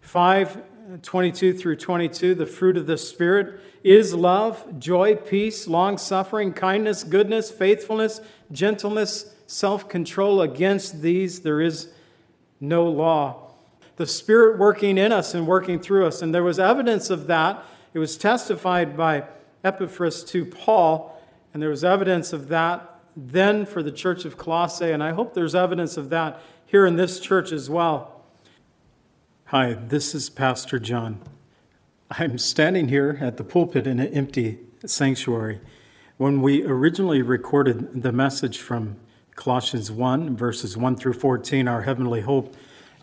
5 0.03 0.63
22 1.03 1.55
through 1.55 1.77
22, 1.77 2.35
the 2.35 2.47
fruit 2.47 2.77
of 2.77 2.87
the 2.87 2.99
Spirit 2.99 3.61
is 3.83 4.13
love, 4.13 4.79
joy, 4.79 5.15
peace, 5.17 5.67
long 5.67 5.97
suffering, 5.97 6.53
kindness, 6.53 7.05
goodness, 7.05 7.51
faithfulness, 7.51 8.21
gentleness, 8.53 9.35
self 9.47 9.89
control. 9.89 10.43
Against 10.43 11.01
these 11.01 11.41
there 11.41 11.61
is 11.61 11.89
no 12.61 12.87
law. 12.87 13.51
The 13.97 14.07
Spirit 14.07 14.59
working 14.59 14.99
in 14.99 15.11
us 15.13 15.33
and 15.35 15.47
working 15.47 15.81
through 15.81 16.07
us. 16.07 16.21
And 16.21 16.35
there 16.35 16.43
was 16.43 16.59
evidence 16.59 17.09
of 17.09 17.29
that. 17.29 17.65
It 17.95 17.99
was 17.99 18.17
testified 18.17 18.97
by 18.97 19.25
Epaphras 19.63 20.23
to 20.25 20.45
Paul, 20.45 21.19
and 21.53 21.63
there 21.63 21.71
was 21.71 21.85
evidence 21.85 22.33
of 22.33 22.49
that 22.49 22.91
then 23.17 23.65
for 23.65 23.83
the 23.83 23.93
church 23.93 24.25
of 24.25 24.37
Colossae, 24.37 24.91
and 24.91 25.03
I 25.03 25.13
hope 25.13 25.35
there's 25.35 25.55
evidence 25.55 25.97
of 25.97 26.11
that 26.11 26.41
here 26.67 26.85
in 26.85 26.97
this 26.97 27.21
church 27.21 27.53
as 27.53 27.71
well. 27.71 28.14
Hi, 29.57 29.75
this 29.75 30.17
is 30.17 30.31
Pastor 30.31 30.81
John. 30.81 31.21
I'm 32.11 32.39
standing 32.39 32.89
here 32.89 33.19
at 33.21 33.37
the 33.37 33.45
pulpit 33.45 33.87
in 33.87 34.01
an 34.01 34.13
empty 34.13 34.59
sanctuary. 34.85 35.61
When 36.17 36.43
we 36.43 36.65
originally 36.65 37.23
recorded 37.23 38.03
the 38.03 38.11
message 38.11 38.59
from 38.59 38.97
Colossians 39.37 39.93
1, 39.93 40.37
verses 40.37 40.77
1 40.77 40.97
through 40.97 41.13
14, 41.13 41.69
our 41.69 41.83
heavenly 41.83 42.23
hope, 42.23 42.57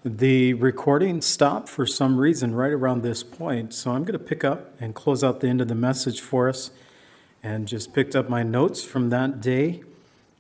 the 0.04 0.54
recording 0.56 1.22
stopped 1.22 1.70
for 1.70 1.86
some 1.86 2.18
reason 2.18 2.54
right 2.54 2.74
around 2.74 3.02
this 3.02 3.24
point. 3.24 3.74
So 3.74 3.92
I'm 3.92 4.04
going 4.04 4.20
to 4.20 4.20
pick 4.20 4.44
up 4.44 4.76
and 4.82 4.94
close 4.94 5.24
out 5.24 5.40
the 5.40 5.48
end 5.48 5.62
of 5.62 5.70
the 5.70 5.74
message 5.74 6.20
for 6.20 6.50
us 6.50 6.72
and 7.42 7.66
just 7.66 7.94
picked 7.94 8.14
up 8.14 8.28
my 8.28 8.44
notes 8.44 8.84
from 8.84 9.10
that 9.12 9.40
day 9.40 9.84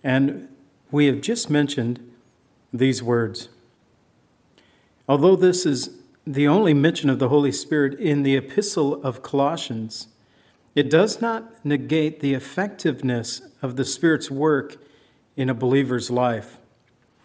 and 0.03 0.49
we 0.91 1.05
have 1.05 1.21
just 1.21 1.49
mentioned 1.49 2.01
these 2.73 3.01
words. 3.01 3.47
Although 5.07 5.37
this 5.37 5.65
is 5.65 6.00
the 6.25 6.47
only 6.47 6.73
mention 6.73 7.09
of 7.09 7.19
the 7.19 7.29
Holy 7.29 7.51
Spirit 7.51 7.99
in 7.99 8.23
the 8.23 8.35
epistle 8.35 9.01
of 9.03 9.23
Colossians, 9.23 10.07
it 10.75 10.89
does 10.89 11.21
not 11.21 11.65
negate 11.65 12.19
the 12.19 12.33
effectiveness 12.33 13.41
of 13.61 13.75
the 13.75 13.85
Spirit's 13.85 14.31
work 14.31 14.77
in 15.35 15.49
a 15.49 15.53
believer's 15.53 16.11
life. 16.11 16.57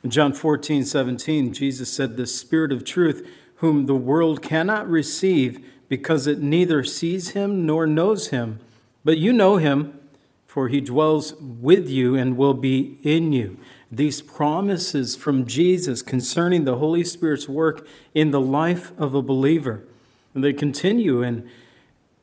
In 0.02 0.10
John 0.10 0.32
14, 0.32 0.84
17, 0.84 1.52
Jesus 1.52 1.92
said, 1.92 2.16
The 2.16 2.26
Spirit 2.26 2.72
of 2.72 2.84
truth, 2.84 3.28
whom 3.56 3.86
the 3.86 3.94
world 3.94 4.42
cannot 4.42 4.88
receive 4.88 5.64
because 5.88 6.26
it 6.26 6.40
neither 6.40 6.82
sees 6.82 7.30
him 7.30 7.66
nor 7.66 7.86
knows 7.86 8.28
him, 8.28 8.60
but 9.04 9.18
you 9.18 9.32
know 9.32 9.56
him 9.56 9.98
for 10.56 10.68
he 10.68 10.80
dwells 10.80 11.34
with 11.34 11.86
you 11.86 12.14
and 12.14 12.34
will 12.36 12.54
be 12.54 12.98
in 13.02 13.30
you. 13.30 13.58
These 13.90 14.22
promises 14.22 15.14
from 15.14 15.46
Jesus 15.46 16.02
concerning 16.02 16.64
the 16.64 16.76
Holy 16.76 17.04
Spirit's 17.04 17.48
work 17.48 17.86
in 18.14 18.30
the 18.30 18.40
life 18.40 18.92
of 18.98 19.14
a 19.14 19.22
believer. 19.22 19.84
And 20.34 20.42
they 20.42 20.52
continue 20.52 21.22
in 21.22 21.48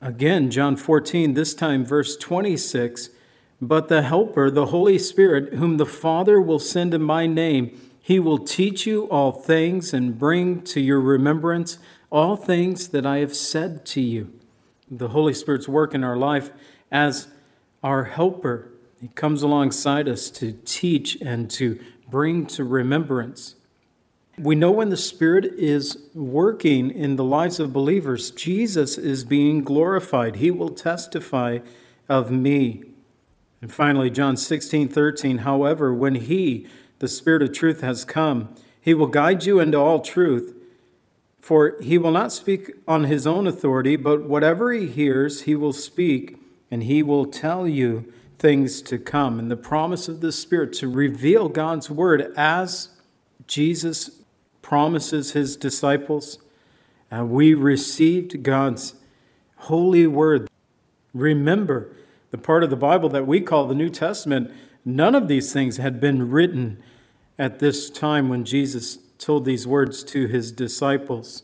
Again, 0.04 0.52
John 0.52 0.76
14, 0.76 1.34
this 1.34 1.54
time 1.54 1.86
verse 1.86 2.18
26 2.18 3.10
But 3.62 3.88
the 3.88 4.02
Helper, 4.02 4.52
the 4.52 4.66
Holy 4.66 5.00
Spirit, 5.00 5.54
whom 5.54 5.78
the 5.78 5.86
Father 5.86 6.42
will 6.42 6.60
send 6.60 6.94
in 6.94 7.02
my 7.02 7.26
name, 7.26 7.80
he 8.02 8.20
will 8.20 8.40
teach 8.40 8.86
you 8.86 9.06
all 9.06 9.32
things 9.32 9.94
and 9.94 10.20
bring 10.20 10.62
to 10.64 10.82
your 10.82 11.00
remembrance 11.00 11.78
all 12.12 12.36
things 12.36 12.90
that 12.90 13.06
I 13.06 13.20
have 13.20 13.34
said 13.34 13.86
to 13.88 14.02
you. 14.02 14.38
The 14.92 15.08
Holy 15.08 15.34
Spirit's 15.34 15.70
work 15.70 15.94
in 15.94 16.04
our 16.04 16.18
life 16.18 16.50
as 16.92 17.30
our 17.82 18.04
helper. 18.04 18.73
He 19.04 19.10
comes 19.10 19.44
alongside 19.44 20.08
us 20.08 20.30
to 20.30 20.54
teach 20.64 21.18
and 21.20 21.52
to 21.52 21.78
bring 22.10 22.46
to 22.46 22.64
remembrance. 22.64 23.56
We 24.38 24.56
know 24.56 24.72
when 24.72 24.92
the 24.92 24.96
Spirit 24.96 25.44
is 25.58 25.98
working 26.14 26.90
in 26.90 27.18
the 27.18 27.24
lives 27.26 27.60
of 27.60 27.74
believers, 27.74 28.32
Jesus 28.32 28.98
is 28.98 29.26
being 29.26 29.62
glorified. 29.62 30.38
He 30.38 30.52
will 30.52 30.70
testify 30.70 31.60
of 32.08 32.32
me. 32.32 32.84
And 33.62 33.74
finally, 33.74 34.10
John 34.10 34.38
16, 34.38 34.88
13, 34.88 35.40
however, 35.40 35.94
when 35.94 36.16
He, 36.16 36.66
the 37.00 37.10
Spirit 37.10 37.42
of 37.42 37.52
truth, 37.52 37.82
has 37.82 38.06
come, 38.06 38.56
He 38.80 38.94
will 38.94 39.08
guide 39.08 39.44
you 39.44 39.60
into 39.60 39.78
all 39.78 40.00
truth. 40.00 40.56
For 41.42 41.76
He 41.82 41.98
will 41.98 42.12
not 42.12 42.32
speak 42.32 42.72
on 42.88 43.04
His 43.04 43.28
own 43.28 43.48
authority, 43.48 43.98
but 43.98 44.24
whatever 44.24 44.72
He 44.72 44.88
hears, 44.88 45.42
He 45.42 45.58
will 45.58 45.74
speak, 45.74 46.38
and 46.72 46.84
He 46.84 47.04
will 47.04 47.26
tell 47.26 47.68
you 47.68 48.10
things 48.44 48.82
to 48.82 48.98
come. 48.98 49.40
And 49.40 49.50
the 49.50 49.56
promise 49.56 50.10
of 50.10 50.20
the 50.20 50.34
Spirit 50.34 50.74
to 50.74 50.90
reveal 50.90 51.48
God's 51.48 51.90
Word 51.90 52.34
as 52.36 52.90
Jesus 53.48 54.20
promises 54.62 55.32
his 55.32 55.56
disciples. 55.56 56.40
And 57.10 57.30
we 57.30 57.54
received 57.54 58.44
God's 58.44 58.96
holy 59.56 60.06
word. 60.08 60.50
Remember, 61.14 61.96
the 62.32 62.38
part 62.38 62.66
of 62.66 62.70
the 62.70 62.76
Bible 62.76 63.08
that 63.10 63.26
we 63.26 63.40
call 63.40 63.66
the 63.66 63.74
New 63.74 63.90
Testament, 63.90 64.52
none 64.84 65.16
of 65.16 65.30
these 65.30 65.54
things 65.54 65.78
had 65.78 66.02
been 66.02 66.30
written 66.30 66.84
at 67.40 67.60
this 67.60 67.90
time 67.90 68.28
when 68.28 68.44
Jesus 68.44 68.98
told 69.20 69.46
these 69.46 69.66
words 69.66 70.04
to 70.04 70.28
his 70.28 70.52
disciples. 70.52 71.44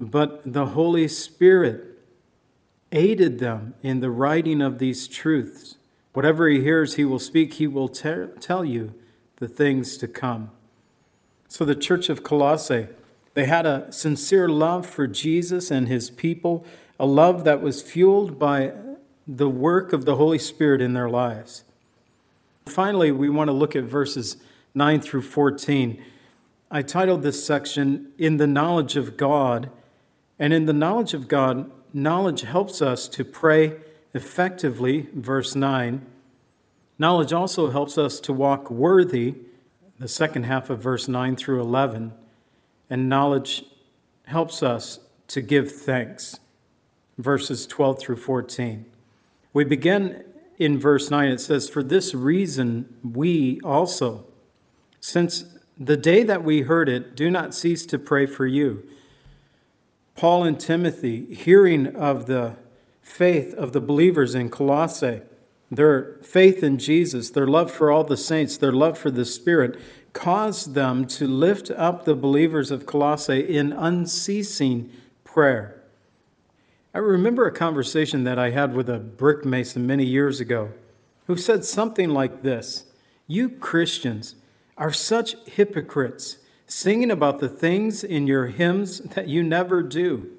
But 0.00 0.50
the 0.50 0.66
Holy 0.68 1.06
Spirit 1.06 1.98
aided 2.92 3.40
them 3.40 3.74
in 3.82 4.00
the 4.00 4.10
writing 4.10 4.62
of 4.62 4.78
these 4.78 5.06
truths. 5.06 5.76
Whatever 6.12 6.48
he 6.48 6.62
hears, 6.62 6.94
he 6.94 7.04
will 7.04 7.18
speak, 7.18 7.54
he 7.54 7.66
will 7.66 7.88
tell 7.88 8.64
you 8.64 8.94
the 9.36 9.48
things 9.48 9.96
to 9.98 10.08
come. 10.08 10.50
So, 11.48 11.64
the 11.64 11.74
church 11.74 12.08
of 12.08 12.22
Colossae, 12.22 12.88
they 13.34 13.46
had 13.46 13.66
a 13.66 13.90
sincere 13.92 14.48
love 14.48 14.86
for 14.86 15.06
Jesus 15.06 15.70
and 15.70 15.88
his 15.88 16.10
people, 16.10 16.64
a 16.98 17.06
love 17.06 17.44
that 17.44 17.62
was 17.62 17.82
fueled 17.82 18.38
by 18.38 18.72
the 19.26 19.48
work 19.48 19.92
of 19.92 20.04
the 20.04 20.16
Holy 20.16 20.38
Spirit 20.38 20.80
in 20.80 20.92
their 20.92 21.08
lives. 21.08 21.64
Finally, 22.66 23.12
we 23.12 23.28
want 23.28 23.48
to 23.48 23.52
look 23.52 23.74
at 23.74 23.84
verses 23.84 24.36
9 24.74 25.00
through 25.00 25.22
14. 25.22 26.02
I 26.70 26.82
titled 26.82 27.22
this 27.22 27.44
section, 27.44 28.12
In 28.18 28.36
the 28.36 28.46
Knowledge 28.46 28.96
of 28.96 29.16
God. 29.16 29.70
And 30.38 30.52
in 30.52 30.66
the 30.66 30.72
knowledge 30.72 31.14
of 31.14 31.28
God, 31.28 31.70
knowledge 31.92 32.42
helps 32.42 32.80
us 32.80 33.08
to 33.08 33.24
pray 33.24 33.76
effectively, 34.14 35.08
verse 35.14 35.54
9. 35.54 36.04
Knowledge 36.98 37.32
also 37.32 37.70
helps 37.70 37.96
us 37.96 38.20
to 38.20 38.32
walk 38.32 38.70
worthy, 38.70 39.34
the 39.98 40.08
second 40.08 40.44
half 40.44 40.70
of 40.70 40.82
verse 40.82 41.08
9 41.08 41.36
through 41.36 41.60
11, 41.60 42.12
and 42.88 43.08
knowledge 43.08 43.64
helps 44.24 44.62
us 44.62 45.00
to 45.28 45.40
give 45.40 45.70
thanks, 45.70 46.40
verses 47.18 47.66
12 47.66 48.00
through 48.00 48.16
14. 48.16 48.84
We 49.52 49.64
begin 49.64 50.24
in 50.58 50.78
verse 50.78 51.10
9. 51.10 51.28
It 51.30 51.40
says, 51.40 51.68
For 51.68 51.82
this 51.82 52.14
reason 52.14 52.94
we 53.02 53.60
also, 53.62 54.26
since 55.00 55.44
the 55.78 55.96
day 55.96 56.22
that 56.22 56.44
we 56.44 56.62
heard 56.62 56.88
it, 56.88 57.16
do 57.16 57.30
not 57.30 57.54
cease 57.54 57.86
to 57.86 57.98
pray 57.98 58.26
for 58.26 58.46
you. 58.46 58.86
Paul 60.14 60.44
and 60.44 60.60
Timothy, 60.60 61.34
hearing 61.34 61.96
of 61.96 62.26
the 62.26 62.56
faith 63.10 63.52
of 63.54 63.72
the 63.72 63.80
believers 63.80 64.34
in 64.34 64.48
Colossae, 64.48 65.20
their 65.70 66.16
faith 66.22 66.62
in 66.62 66.78
Jesus, 66.78 67.30
their 67.30 67.46
love 67.46 67.70
for 67.70 67.90
all 67.90 68.04
the 68.04 68.16
saints, 68.16 68.56
their 68.56 68.72
love 68.72 68.96
for 68.96 69.10
the 69.10 69.24
Spirit, 69.24 69.78
caused 70.12 70.74
them 70.74 71.06
to 71.06 71.26
lift 71.26 71.70
up 71.72 72.04
the 72.04 72.14
believers 72.14 72.70
of 72.70 72.86
Colossae 72.86 73.40
in 73.40 73.72
unceasing 73.72 74.90
prayer. 75.24 75.82
I 76.94 76.98
remember 76.98 77.46
a 77.46 77.52
conversation 77.52 78.24
that 78.24 78.38
I 78.38 78.50
had 78.50 78.74
with 78.74 78.88
a 78.88 78.98
brick 78.98 79.44
mason 79.44 79.86
many 79.86 80.04
years 80.04 80.40
ago 80.40 80.70
who 81.26 81.36
said 81.36 81.64
something 81.64 82.10
like 82.10 82.42
this 82.42 82.86
You 83.26 83.48
Christians 83.48 84.36
are 84.76 84.92
such 84.92 85.36
hypocrites, 85.46 86.38
singing 86.66 87.10
about 87.10 87.38
the 87.38 87.48
things 87.48 88.02
in 88.02 88.26
your 88.26 88.46
hymns 88.46 89.00
that 89.00 89.28
you 89.28 89.42
never 89.42 89.82
do. 89.82 90.30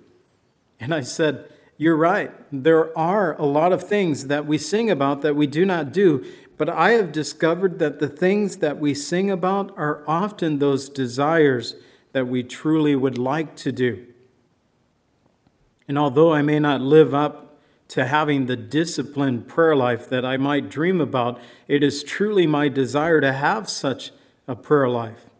And 0.79 0.93
I 0.93 1.01
said, 1.01 1.50
you're 1.81 1.97
right. 1.97 2.31
There 2.51 2.95
are 2.95 3.35
a 3.41 3.43
lot 3.43 3.73
of 3.73 3.81
things 3.81 4.27
that 4.27 4.45
we 4.45 4.59
sing 4.59 4.91
about 4.91 5.23
that 5.23 5.35
we 5.35 5.47
do 5.47 5.65
not 5.65 5.91
do, 5.91 6.23
but 6.55 6.69
I 6.69 6.91
have 6.91 7.11
discovered 7.11 7.79
that 7.79 7.97
the 7.97 8.07
things 8.07 8.57
that 8.57 8.77
we 8.77 8.93
sing 8.93 9.31
about 9.31 9.75
are 9.79 10.03
often 10.07 10.59
those 10.59 10.89
desires 10.89 11.73
that 12.11 12.27
we 12.27 12.43
truly 12.43 12.95
would 12.95 13.17
like 13.17 13.55
to 13.55 13.71
do. 13.71 14.05
And 15.87 15.97
although 15.97 16.31
I 16.31 16.43
may 16.43 16.59
not 16.59 16.81
live 16.81 17.15
up 17.15 17.59
to 17.87 18.05
having 18.05 18.45
the 18.45 18.55
disciplined 18.55 19.47
prayer 19.47 19.75
life 19.75 20.07
that 20.07 20.23
I 20.23 20.37
might 20.37 20.69
dream 20.69 21.01
about, 21.01 21.39
it 21.67 21.81
is 21.81 22.03
truly 22.03 22.45
my 22.45 22.69
desire 22.69 23.19
to 23.21 23.33
have 23.33 23.67
such 23.67 24.11
a 24.47 24.55
prayer 24.55 24.87
life. 24.87 25.31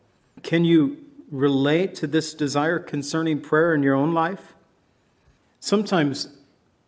Can 0.42 0.66
you 0.66 1.06
relate 1.30 1.94
to 1.98 2.08
this 2.08 2.34
desire 2.34 2.80
concerning 2.80 3.42
prayer 3.42 3.76
in 3.76 3.84
your 3.84 3.94
own 3.94 4.16
life? 4.16 4.56
Sometimes 5.64 6.28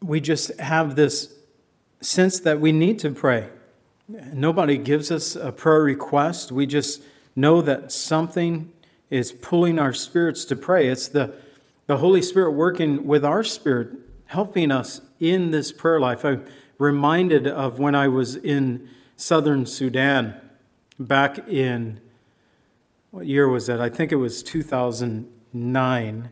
we 0.01 0.19
just 0.19 0.59
have 0.59 0.95
this 0.95 1.31
sense 2.01 2.39
that 2.39 2.59
we 2.59 2.71
need 2.71 2.97
to 2.99 3.11
pray. 3.11 3.49
Nobody 4.09 4.79
gives 4.79 5.11
us 5.11 5.35
a 5.35 5.51
prayer 5.51 5.83
request. 5.83 6.51
We 6.51 6.65
just 6.65 7.03
know 7.35 7.61
that 7.61 7.91
something 7.91 8.73
is 9.11 9.31
pulling 9.31 9.77
our 9.77 9.93
spirits 9.93 10.43
to 10.45 10.55
pray. 10.55 10.87
It's 10.87 11.07
the, 11.07 11.35
the 11.85 11.97
Holy 11.97 12.23
Spirit 12.23 12.53
working 12.53 13.05
with 13.05 13.23
our 13.23 13.43
spirit, 13.43 13.91
helping 14.25 14.71
us 14.71 15.01
in 15.19 15.51
this 15.51 15.71
prayer 15.71 15.99
life. 15.99 16.25
I'm 16.25 16.43
reminded 16.79 17.45
of 17.45 17.77
when 17.77 17.93
I 17.93 18.07
was 18.07 18.35
in 18.35 18.89
southern 19.15 19.67
Sudan 19.67 20.35
back 20.99 21.47
in, 21.47 22.01
what 23.11 23.27
year 23.27 23.47
was 23.47 23.67
that? 23.67 23.79
I 23.79 23.89
think 23.89 24.11
it 24.11 24.15
was 24.15 24.41
2009. 24.41 26.29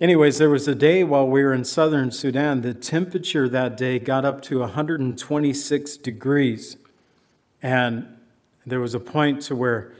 Anyways, 0.00 0.38
there 0.38 0.48
was 0.48 0.68
a 0.68 0.76
day 0.76 1.02
while 1.02 1.26
we 1.26 1.42
were 1.42 1.52
in 1.52 1.64
southern 1.64 2.12
Sudan, 2.12 2.60
the 2.60 2.72
temperature 2.72 3.48
that 3.48 3.76
day 3.76 3.98
got 3.98 4.24
up 4.24 4.40
to 4.42 4.60
126 4.60 5.96
degrees. 5.96 6.76
And 7.60 8.06
there 8.64 8.78
was 8.78 8.94
a 8.94 9.00
point 9.00 9.42
to 9.42 9.56
where 9.56 9.92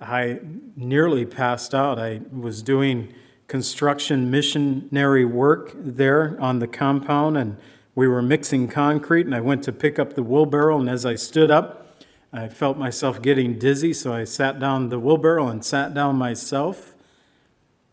I 0.00 0.40
nearly 0.76 1.26
passed 1.26 1.74
out. 1.74 1.98
I 1.98 2.22
was 2.32 2.62
doing 2.62 3.12
construction 3.46 4.30
missionary 4.30 5.26
work 5.26 5.72
there 5.76 6.38
on 6.40 6.60
the 6.60 6.66
compound, 6.66 7.36
and 7.36 7.58
we 7.94 8.08
were 8.08 8.22
mixing 8.22 8.66
concrete. 8.66 9.26
And 9.26 9.34
I 9.34 9.42
went 9.42 9.62
to 9.64 9.72
pick 9.72 9.98
up 9.98 10.14
the 10.14 10.22
wheelbarrow, 10.22 10.80
and 10.80 10.88
as 10.88 11.04
I 11.04 11.16
stood 11.16 11.50
up, 11.50 11.98
I 12.32 12.48
felt 12.48 12.78
myself 12.78 13.20
getting 13.20 13.58
dizzy, 13.58 13.92
so 13.92 14.14
I 14.14 14.24
sat 14.24 14.58
down 14.58 14.88
the 14.88 14.98
wheelbarrow 14.98 15.48
and 15.48 15.62
sat 15.62 15.92
down 15.92 16.16
myself 16.16 16.93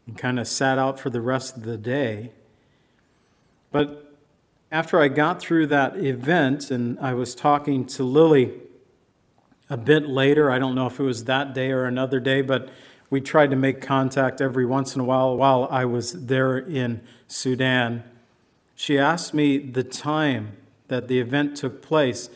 and 0.07 0.17
kind 0.17 0.39
of 0.39 0.47
sat 0.47 0.77
out 0.77 0.99
for 0.99 1.09
the 1.09 1.21
rest 1.21 1.57
of 1.57 1.63
the 1.63 1.77
day. 1.77 2.31
But 3.71 4.13
after 4.71 5.01
I 5.01 5.07
got 5.07 5.41
through 5.41 5.67
that 5.67 5.97
event 5.97 6.71
and 6.71 6.99
I 6.99 7.13
was 7.13 7.35
talking 7.35 7.85
to 7.87 8.03
Lily 8.03 8.53
a 9.69 9.77
bit 9.77 10.07
later, 10.07 10.51
I 10.51 10.59
don't 10.59 10.75
know 10.75 10.87
if 10.87 10.99
it 10.99 11.03
was 11.03 11.25
that 11.25 11.53
day 11.53 11.71
or 11.71 11.85
another 11.85 12.19
day, 12.19 12.41
but 12.41 12.69
we 13.09 13.19
tried 13.19 13.49
to 13.51 13.57
make 13.57 13.81
contact 13.81 14.39
every 14.39 14.65
once 14.65 14.95
in 14.95 15.01
a 15.01 15.03
while 15.03 15.35
while 15.35 15.67
I 15.69 15.85
was 15.85 16.13
there 16.27 16.57
in 16.57 17.01
Sudan. 17.27 18.03
She 18.75 18.97
asked 18.97 19.33
me 19.33 19.57
the 19.57 19.83
time 19.83 20.57
that 20.87 21.07
the 21.07 21.19
event 21.19 21.57
took 21.57 21.81
place, 21.81 22.29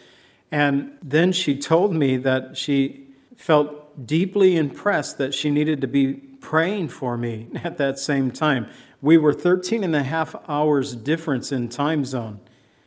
and 0.51 0.97
then 1.01 1.31
she 1.31 1.57
told 1.57 1.93
me 1.93 2.17
that 2.17 2.57
she 2.57 3.07
felt 3.37 3.84
deeply 4.03 4.57
impressed 4.57 5.17
that 5.17 5.33
she 5.33 5.49
needed 5.49 5.81
to 5.81 5.87
be 5.87 6.13
praying 6.13 6.89
for 6.89 7.17
me 7.17 7.47
at 7.63 7.77
that 7.77 7.99
same 7.99 8.31
time. 8.31 8.67
We 9.01 9.17
were 9.17 9.33
13 9.33 9.83
and 9.83 9.95
a 9.95 10.03
half 10.03 10.35
hours 10.47 10.95
difference 10.95 11.51
in 11.51 11.69
time 11.69 12.05
zone, 12.05 12.39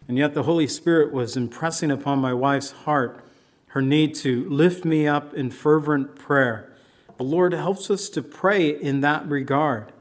and 0.07 0.19
yet 0.19 0.35
the 0.35 0.43
Holy 0.45 0.67
Spirit 0.67 1.13
was 1.13 1.37
impressing 1.37 1.91
upon 1.91 2.19
my 2.19 2.33
wife's 2.33 2.73
heart 2.73 3.25
her 3.69 3.83
need 3.83 4.15
to 4.15 4.49
lift 4.49 4.85
me 4.85 5.07
up 5.07 5.35
in 5.35 5.51
fervent 5.51 6.17
prayer. 6.17 6.73
The 7.19 7.25
Lord 7.25 7.53
helps 7.53 7.91
us 7.91 8.09
to 8.11 8.23
pray 8.23 8.69
in 8.69 9.03
that 9.03 9.29
regard. 9.29 9.93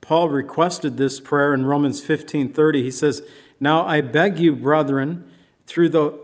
Paul 0.00 0.28
requested 0.28 0.96
this 0.96 1.20
prayer 1.20 1.54
in 1.54 1.66
Romans 1.66 2.02
15:30. 2.02 2.82
He 2.82 2.90
says, 2.90 3.22
Now 3.60 3.86
I 3.86 4.00
beg 4.00 4.38
you, 4.38 4.56
brethren, 4.56 5.30
through 5.66 5.90
the 5.90 6.18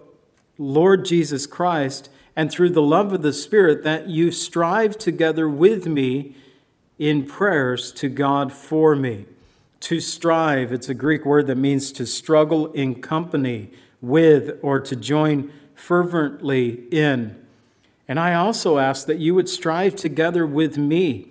Lord 0.59 1.05
Jesus 1.05 1.47
Christ 1.47 2.09
and 2.37 2.51
through 2.51 2.71
the 2.71 2.83
love 2.83 3.15
of 3.15 3.23
the 3.23 3.33
Spirit, 3.33 3.83
that 3.83 4.09
you 4.09 4.31
strive 4.31 4.99
together 4.99 5.49
with 5.49 5.87
me 5.87 6.37
in 6.99 7.25
prayers 7.25 7.91
to 7.93 8.09
God 8.09 8.53
for 8.53 8.95
me. 8.95 9.25
To 9.81 10.01
strive, 10.01 10.73
it's 10.73 10.89
a 10.89 10.95
Greek 10.95 11.25
word 11.25 11.47
that 11.47 11.57
means 11.57 11.91
to 11.93 12.07
struggle 12.07 12.73
in 12.73 13.01
company 13.01 13.71
with 14.01 14.59
or 14.63 14.81
to 14.81 14.95
join 14.95 15.51
fervently 15.75 16.85
in. 16.91 17.43
And 18.09 18.21
I 18.21 18.35
also 18.35 18.79
ask 18.79 19.07
that 19.07 19.19
you 19.19 19.35
would 19.35 19.49
strive 19.49 19.97
together 19.97 20.47
with 20.47 20.79
me 20.79 21.29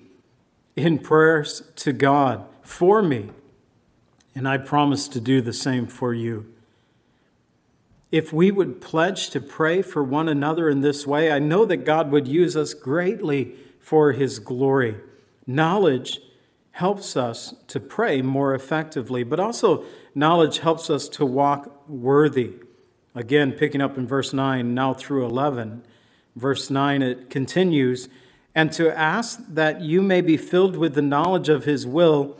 in 0.76 1.00
prayers 1.00 1.63
to 1.78 1.94
God 1.94 2.46
for 2.62 3.02
me. 3.02 3.30
And 4.34 4.48
I 4.48 4.58
promise 4.58 5.08
to 5.10 5.22
do 5.22 5.41
the 5.41 5.54
same 5.54 5.88
for 5.88 6.13
you. 6.13 6.54
If 8.12 8.32
we 8.32 8.52
would 8.52 8.82
pledge 8.82 9.30
to 9.32 9.41
pray 9.41 9.82
for 9.82 10.04
one 10.04 10.30
another 10.30 10.70
in 10.70 10.82
this 10.82 11.06
way, 11.08 11.32
I 11.32 11.39
know 11.39 11.65
that 11.65 11.86
God 11.86 12.12
would 12.12 12.28
use 12.28 12.56
us 12.56 12.74
greatly 12.74 13.56
for 13.80 14.12
his 14.13 14.39
glory. 14.39 14.96
Knowledge 15.48 16.20
helps 16.72 17.15
us 17.15 17.54
to 17.68 17.80
pray 17.80 18.22
more 18.22 18.54
effectively, 18.54 19.24
but 19.24 19.39
also 19.39 19.86
knowledge 20.13 20.60
helps 20.60 20.89
us 20.89 21.08
to 21.10 21.26
walk 21.26 21.89
worthy. 21.89 22.54
Again, 23.13 23.54
picking 23.54 23.82
up 23.82 23.98
in 23.98 24.06
verse 24.06 24.34
9, 24.34 24.74
now 24.74 24.94
through 24.94 25.26
11. 25.26 25.84
Verse 26.36 26.70
9, 26.70 27.02
it 27.02 27.30
continues, 27.30 28.10
and 28.54 28.72
to 28.74 28.96
ask 28.98 29.39
that 29.48 29.82
you 29.82 30.02
may 30.02 30.20
be 30.20 30.36
filled 30.36 30.76
with 30.76 30.96
the 30.96 31.02
knowledge 31.02 31.48
of 31.48 31.63
his 31.63 31.88
will 31.88 32.38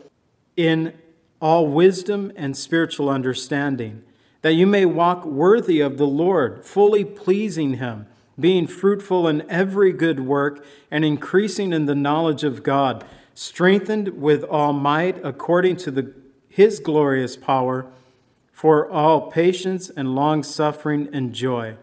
in 0.58 0.93
all 1.39 1.67
wisdom 1.67 2.32
and 2.36 2.58
spiritual 2.58 3.10
understanding, 3.10 4.04
that 4.45 4.53
you 4.53 4.67
may 4.67 4.86
walk 4.86 5.25
worthy 5.25 5.79
of 5.79 5.97
the 5.97 6.05
Lord, 6.05 6.63
fully 6.63 7.03
pleasing 7.03 7.77
him, 7.77 8.05
being 8.39 8.67
fruitful 8.67 9.27
in 9.27 9.43
every 9.49 9.91
good 9.91 10.19
work 10.19 10.63
and 10.91 11.03
increasing 11.03 11.73
in 11.73 11.88
the 11.88 11.95
knowledge 11.95 12.43
of 12.43 12.62
God 12.62 13.03
strengthened 13.34 14.10
with 14.21 14.43
all 14.43 14.71
might 14.71 15.19
according 15.25 15.77
to 15.77 15.89
the, 15.89 16.13
his 16.47 16.79
glorious 16.79 17.36
power, 17.36 17.88
for 18.51 18.88
all 18.88 19.31
patience 19.31 19.89
and 19.89 20.13
long 20.13 20.43
suffering 20.43 21.10
and 21.12 21.34
joy. 21.34 21.75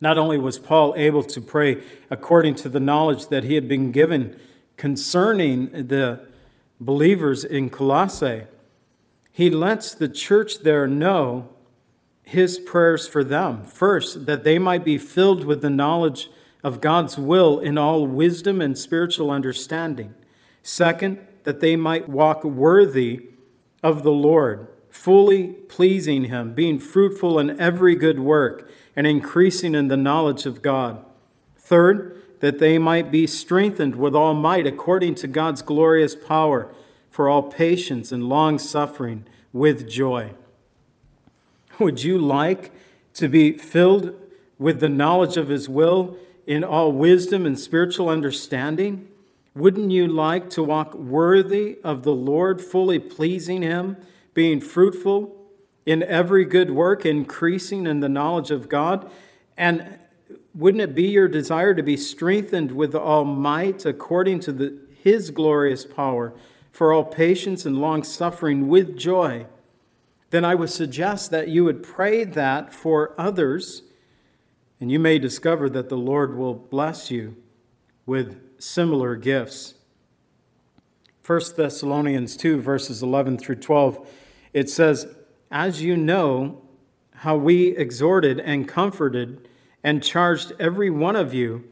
Not 0.00 0.18
only 0.18 0.38
was 0.38 0.60
Paul 0.60 0.94
able 0.96 1.24
to 1.24 1.40
pray 1.40 1.82
according 2.08 2.54
to 2.54 2.68
the 2.68 2.78
knowledge 2.78 3.26
that 3.30 3.42
he 3.42 3.56
had 3.56 3.66
been 3.66 3.90
given 3.90 4.38
concerning 4.76 5.88
the 5.88 6.20
believers 6.78 7.44
in 7.44 7.68
Colossae, 7.68 8.44
he 9.36 9.50
lets 9.50 9.92
the 9.92 10.08
church 10.08 10.60
there 10.60 10.86
know 10.86 11.46
his 12.22 12.58
prayers 12.58 13.06
for 13.06 13.22
them. 13.22 13.64
First, 13.64 14.24
that 14.24 14.44
they 14.44 14.58
might 14.58 14.82
be 14.82 14.96
filled 14.96 15.44
with 15.44 15.60
the 15.60 15.68
knowledge 15.68 16.30
of 16.64 16.80
God's 16.80 17.18
will 17.18 17.58
in 17.58 17.76
all 17.76 18.06
wisdom 18.06 18.62
and 18.62 18.78
spiritual 18.78 19.30
understanding. 19.30 20.14
Second, 20.62 21.18
that 21.44 21.60
they 21.60 21.76
might 21.76 22.08
walk 22.08 22.44
worthy 22.44 23.28
of 23.82 24.04
the 24.04 24.10
Lord, 24.10 24.68
fully 24.88 25.48
pleasing 25.48 26.24
Him, 26.24 26.54
being 26.54 26.78
fruitful 26.78 27.38
in 27.38 27.60
every 27.60 27.94
good 27.94 28.18
work, 28.18 28.70
and 28.96 29.06
increasing 29.06 29.74
in 29.74 29.88
the 29.88 29.98
knowledge 29.98 30.46
of 30.46 30.62
God. 30.62 31.04
Third, 31.58 32.22
that 32.40 32.58
they 32.58 32.78
might 32.78 33.10
be 33.10 33.26
strengthened 33.26 33.96
with 33.96 34.14
all 34.14 34.32
might 34.32 34.66
according 34.66 35.16
to 35.16 35.26
God's 35.26 35.60
glorious 35.60 36.16
power 36.16 36.74
for 37.16 37.30
all 37.30 37.44
patience 37.44 38.12
and 38.12 38.28
long 38.28 38.58
suffering 38.58 39.24
with 39.50 39.88
joy. 39.88 40.30
Would 41.78 42.04
you 42.04 42.18
like 42.18 42.72
to 43.14 43.26
be 43.26 43.56
filled 43.56 44.14
with 44.58 44.80
the 44.80 44.90
knowledge 44.90 45.38
of 45.38 45.48
His 45.48 45.66
will 45.66 46.18
in 46.46 46.62
all 46.62 46.92
wisdom 46.92 47.46
and 47.46 47.58
spiritual 47.58 48.10
understanding? 48.10 49.08
Wouldn't 49.54 49.92
you 49.92 50.06
like 50.06 50.50
to 50.50 50.62
walk 50.62 50.94
worthy 50.94 51.78
of 51.82 52.02
the 52.02 52.12
Lord, 52.12 52.60
fully 52.60 52.98
pleasing 52.98 53.62
Him, 53.62 53.96
being 54.34 54.60
fruitful 54.60 55.34
in 55.86 56.02
every 56.02 56.44
good 56.44 56.70
work, 56.70 57.06
increasing 57.06 57.86
in 57.86 58.00
the 58.00 58.10
knowledge 58.10 58.50
of 58.50 58.68
God? 58.68 59.10
And 59.56 59.98
wouldn't 60.54 60.82
it 60.82 60.94
be 60.94 61.04
your 61.04 61.28
desire 61.28 61.72
to 61.72 61.82
be 61.82 61.96
strengthened 61.96 62.72
with 62.72 62.94
all 62.94 63.24
might 63.24 63.86
according 63.86 64.40
to 64.40 64.52
the, 64.52 64.78
His 65.02 65.30
glorious 65.30 65.86
power 65.86 66.34
for 66.76 66.92
all 66.92 67.04
patience 67.04 67.64
and 67.64 67.80
long 67.80 68.02
suffering 68.02 68.68
with 68.68 68.98
joy? 68.98 69.46
Then 70.28 70.44
I 70.44 70.54
would 70.54 70.68
suggest 70.68 71.30
that 71.30 71.48
you 71.48 71.64
would 71.64 71.82
pray 71.82 72.22
that 72.22 72.74
for 72.74 73.14
others 73.16 73.82
and 74.78 74.92
you 74.92 74.98
may 74.98 75.18
discover 75.18 75.70
that 75.70 75.88
the 75.88 75.96
Lord 75.96 76.36
will 76.36 76.52
bless 76.52 77.10
you 77.10 77.34
with 78.04 78.60
similar 78.60 79.16
gifts. 79.16 79.72
1 81.24 81.40
Thessalonians 81.56 82.36
2, 82.36 82.60
verses 82.60 83.02
11 83.02 83.38
through 83.38 83.54
12, 83.54 84.06
it 84.52 84.68
says, 84.68 85.06
As 85.50 85.80
you 85.80 85.96
know 85.96 86.60
how 87.14 87.38
we 87.38 87.74
exhorted 87.74 88.38
and 88.38 88.68
comforted 88.68 89.48
and 89.82 90.02
charged 90.02 90.52
every 90.60 90.90
one 90.90 91.16
of 91.16 91.32
you, 91.32 91.64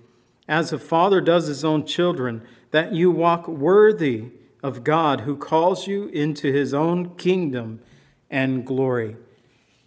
as 0.48 0.72
a 0.72 0.78
father 0.78 1.20
does 1.20 1.46
his 1.46 1.62
own 1.62 1.84
children, 1.84 2.40
that 2.70 2.94
you 2.94 3.10
walk 3.10 3.46
worthy 3.46 4.30
of 4.64 4.82
God 4.82 5.20
who 5.20 5.36
calls 5.36 5.86
you 5.86 6.06
into 6.06 6.50
his 6.50 6.72
own 6.72 7.16
kingdom 7.16 7.80
and 8.30 8.66
glory. 8.66 9.14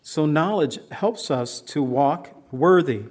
So, 0.03 0.27
knowledge 0.27 0.77
helps 0.91 1.31
us 1.31 1.59
to 1.61 1.81
walk 1.81 2.31
worthy. 2.51 3.05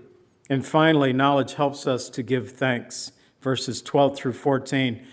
And 0.49 0.65
finally, 0.65 1.13
knowledge 1.13 1.55
helps 1.55 1.89
us 1.89 2.09
to 2.11 2.23
give 2.23 2.53
thanks. 2.53 3.11
Verses 3.41 3.83
12 3.83 4.17
through 4.17 4.35
14. 4.35 5.05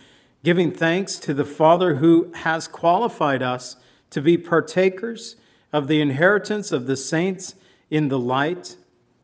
Giving 0.43 0.71
thanks 0.71 1.15
to 1.17 1.33
the 1.33 1.43
Father 1.43 1.95
who 1.95 2.31
has 2.35 2.67
qualified 2.67 3.41
us 3.41 3.75
to 4.11 4.21
be 4.21 4.37
partakers 4.37 5.35
of 5.73 5.87
the 5.87 6.01
inheritance 6.01 6.71
of 6.71 6.85
the 6.85 6.95
saints 6.95 7.55
in 7.89 8.09
the 8.09 8.19
light. 8.19 8.77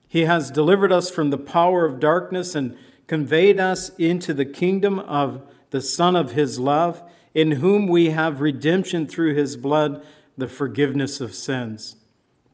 He 0.07 0.21
has 0.21 0.49
delivered 0.49 0.91
us 0.91 1.11
from 1.11 1.29
the 1.29 1.37
power 1.37 1.85
of 1.85 1.99
darkness 1.99 2.55
and 2.55 2.75
conveyed 3.05 3.59
us 3.59 3.91
into 3.99 4.33
the 4.33 4.45
kingdom 4.45 4.97
of 4.97 5.43
the 5.69 5.81
Son 5.81 6.15
of 6.15 6.31
His 6.31 6.59
love, 6.59 7.03
in 7.33 7.51
whom 7.51 7.87
we 7.87 8.09
have 8.09 8.41
redemption 8.41 9.07
through 9.07 9.35
His 9.35 9.57
blood, 9.57 10.03
the 10.37 10.47
forgiveness 10.47 11.21
of 11.21 11.35
sins. 11.35 11.95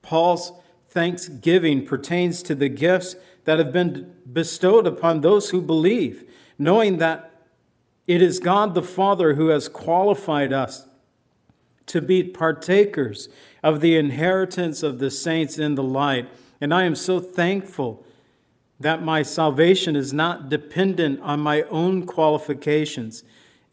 Paul's 0.01 0.51
thanksgiving 0.89 1.85
pertains 1.85 2.41
to 2.43 2.55
the 2.55 2.69
gifts 2.69 3.15
that 3.45 3.59
have 3.59 3.71
been 3.71 4.13
bestowed 4.31 4.88
upon 4.88 5.21
those 5.21 5.49
who 5.49 5.61
believe, 5.61 6.23
knowing 6.57 6.97
that 6.97 7.31
it 8.07 8.21
is 8.21 8.39
God 8.39 8.73
the 8.73 8.83
Father 8.83 9.33
who 9.33 9.47
has 9.47 9.67
qualified 9.67 10.53
us 10.53 10.88
to 11.88 12.01
be 12.01 12.23
partakers 12.23 13.29
of 13.63 13.81
the 13.81 13.97
inheritance 13.97 14.83
of 14.83 14.99
the 14.99 15.11
saints 15.11 15.57
in 15.57 15.75
the 15.75 15.83
light. 15.83 16.27
And 16.61 16.73
I 16.73 16.83
am 16.83 16.95
so 16.95 17.19
thankful 17.19 18.05
that 18.79 19.03
my 19.03 19.21
salvation 19.21 19.95
is 19.95 20.13
not 20.13 20.49
dependent 20.49 21.19
on 21.21 21.39
my 21.39 21.63
own 21.63 22.05
qualifications. 22.05 23.23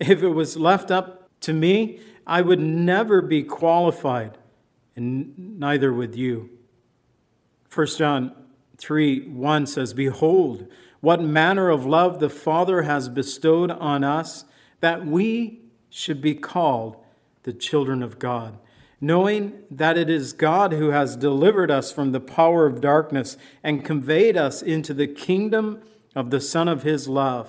If 0.09 0.23
it 0.23 0.31
was 0.31 0.57
left 0.57 0.91
up 0.91 1.29
to 1.43 1.53
me, 1.53 2.01
I 2.27 2.43
would 2.43 2.59
never 2.59 3.23
be 3.23 3.45
qualified, 3.45 4.37
and 4.97 5.59
neither 5.61 5.93
would 5.93 6.17
you. 6.17 6.51
1 7.73 7.87
John 7.99 8.33
3 8.79 9.29
1 9.29 9.67
says, 9.67 9.95
Behold, 9.95 10.67
what 11.01 11.23
manner 11.23 11.69
of 11.69 11.87
love 11.87 12.19
the 12.19 12.29
Father 12.29 12.83
has 12.83 13.09
bestowed 13.09 13.71
on 13.71 14.03
us, 14.03 14.45
that 14.81 15.07
we 15.07 15.61
should 15.89 16.21
be 16.21 16.35
called 16.35 16.97
the 17.45 17.53
children 17.53 18.03
of 18.03 18.19
God, 18.19 18.59
knowing 19.01 19.53
that 19.71 19.97
it 19.97 20.11
is 20.11 20.33
God 20.33 20.73
who 20.73 20.91
has 20.91 21.17
delivered 21.17 21.71
us 21.71 21.93
from 21.93 22.11
the 22.11 22.21
power 22.21 22.67
of 22.67 22.81
darkness 22.81 23.37
and 23.63 23.85
conveyed 23.85 24.37
us 24.37 24.63
into 24.63 24.95
the 24.95 25.07
kingdom 25.07 25.81
of 26.17 26.31
the 26.31 26.41
Son 26.41 26.67
of 26.67 26.83
His 26.83 27.09
love. 27.09 27.49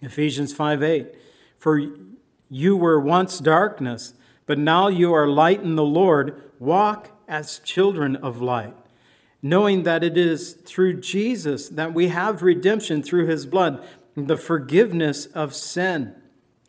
Ephesians 0.00 0.52
5 0.52 0.82
8. 0.82 1.14
For 1.58 1.82
you 2.48 2.76
were 2.76 3.00
once 3.00 3.38
darkness, 3.38 4.14
but 4.46 4.58
now 4.58 4.88
you 4.88 5.12
are 5.12 5.26
light 5.26 5.62
in 5.62 5.76
the 5.76 5.84
Lord. 5.84 6.42
Walk 6.58 7.10
as 7.28 7.58
children 7.60 8.16
of 8.16 8.40
light, 8.40 8.74
knowing 9.42 9.82
that 9.82 10.02
it 10.02 10.16
is 10.16 10.54
through 10.54 11.00
Jesus 11.00 11.68
that 11.68 11.92
we 11.92 12.08
have 12.08 12.42
redemption 12.42 13.02
through 13.02 13.26
his 13.26 13.44
blood, 13.46 13.86
the 14.16 14.36
forgiveness 14.36 15.26
of 15.26 15.54
sin. 15.54 16.14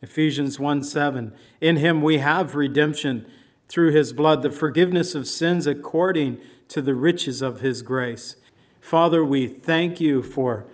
Ephesians 0.01 0.59
1 0.59 0.83
7. 0.83 1.33
In 1.61 1.77
him 1.77 2.01
we 2.01 2.19
have 2.19 2.55
redemption 2.55 3.25
through 3.67 3.91
his 3.91 4.13
blood, 4.13 4.41
the 4.41 4.51
forgiveness 4.51 5.15
of 5.15 5.27
sins 5.27 5.67
according 5.67 6.39
to 6.69 6.81
the 6.81 6.95
riches 6.95 7.41
of 7.41 7.61
his 7.61 7.81
grace. 7.81 8.35
Father, 8.81 9.23
we 9.23 9.47
thank 9.47 9.99
you 9.99 10.23
for 10.23 10.65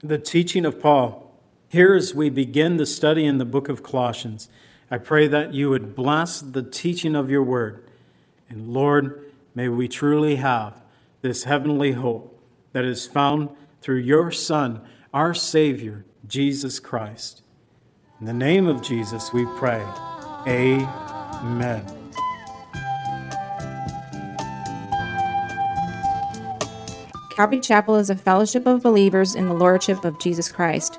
the 0.00 0.18
teaching 0.18 0.64
of 0.64 0.80
Paul. 0.80 1.27
Here, 1.70 1.94
as 1.94 2.14
we 2.14 2.30
begin 2.30 2.78
the 2.78 2.86
study 2.86 3.26
in 3.26 3.36
the 3.36 3.44
book 3.44 3.68
of 3.68 3.82
Colossians, 3.82 4.48
I 4.90 4.96
pray 4.96 5.28
that 5.28 5.52
you 5.52 5.68
would 5.68 5.94
bless 5.94 6.40
the 6.40 6.62
teaching 6.62 7.14
of 7.14 7.30
your 7.30 7.42
word 7.42 7.84
And 8.48 8.72
Lord, 8.72 9.30
may 9.54 9.68
we 9.68 9.86
truly 9.86 10.36
have 10.36 10.80
this 11.20 11.44
heavenly 11.44 11.92
hope 11.92 12.40
that 12.72 12.86
is 12.86 13.06
found 13.06 13.50
through 13.82 13.98
your 13.98 14.30
Son, 14.30 14.80
our 15.12 15.34
Savior, 15.34 16.06
Jesus 16.26 16.80
Christ. 16.80 17.42
In 18.18 18.24
the 18.24 18.32
name 18.32 18.66
of 18.66 18.80
Jesus, 18.80 19.30
we 19.34 19.44
pray. 19.58 19.84
Amen. 20.46 21.84
Calvary 27.36 27.60
Chapel 27.60 27.96
is 27.96 28.08
a 28.08 28.16
fellowship 28.16 28.66
of 28.66 28.82
believers 28.82 29.34
in 29.34 29.48
the 29.48 29.54
Lordship 29.54 30.06
of 30.06 30.18
Jesus 30.18 30.50
Christ. 30.50 30.98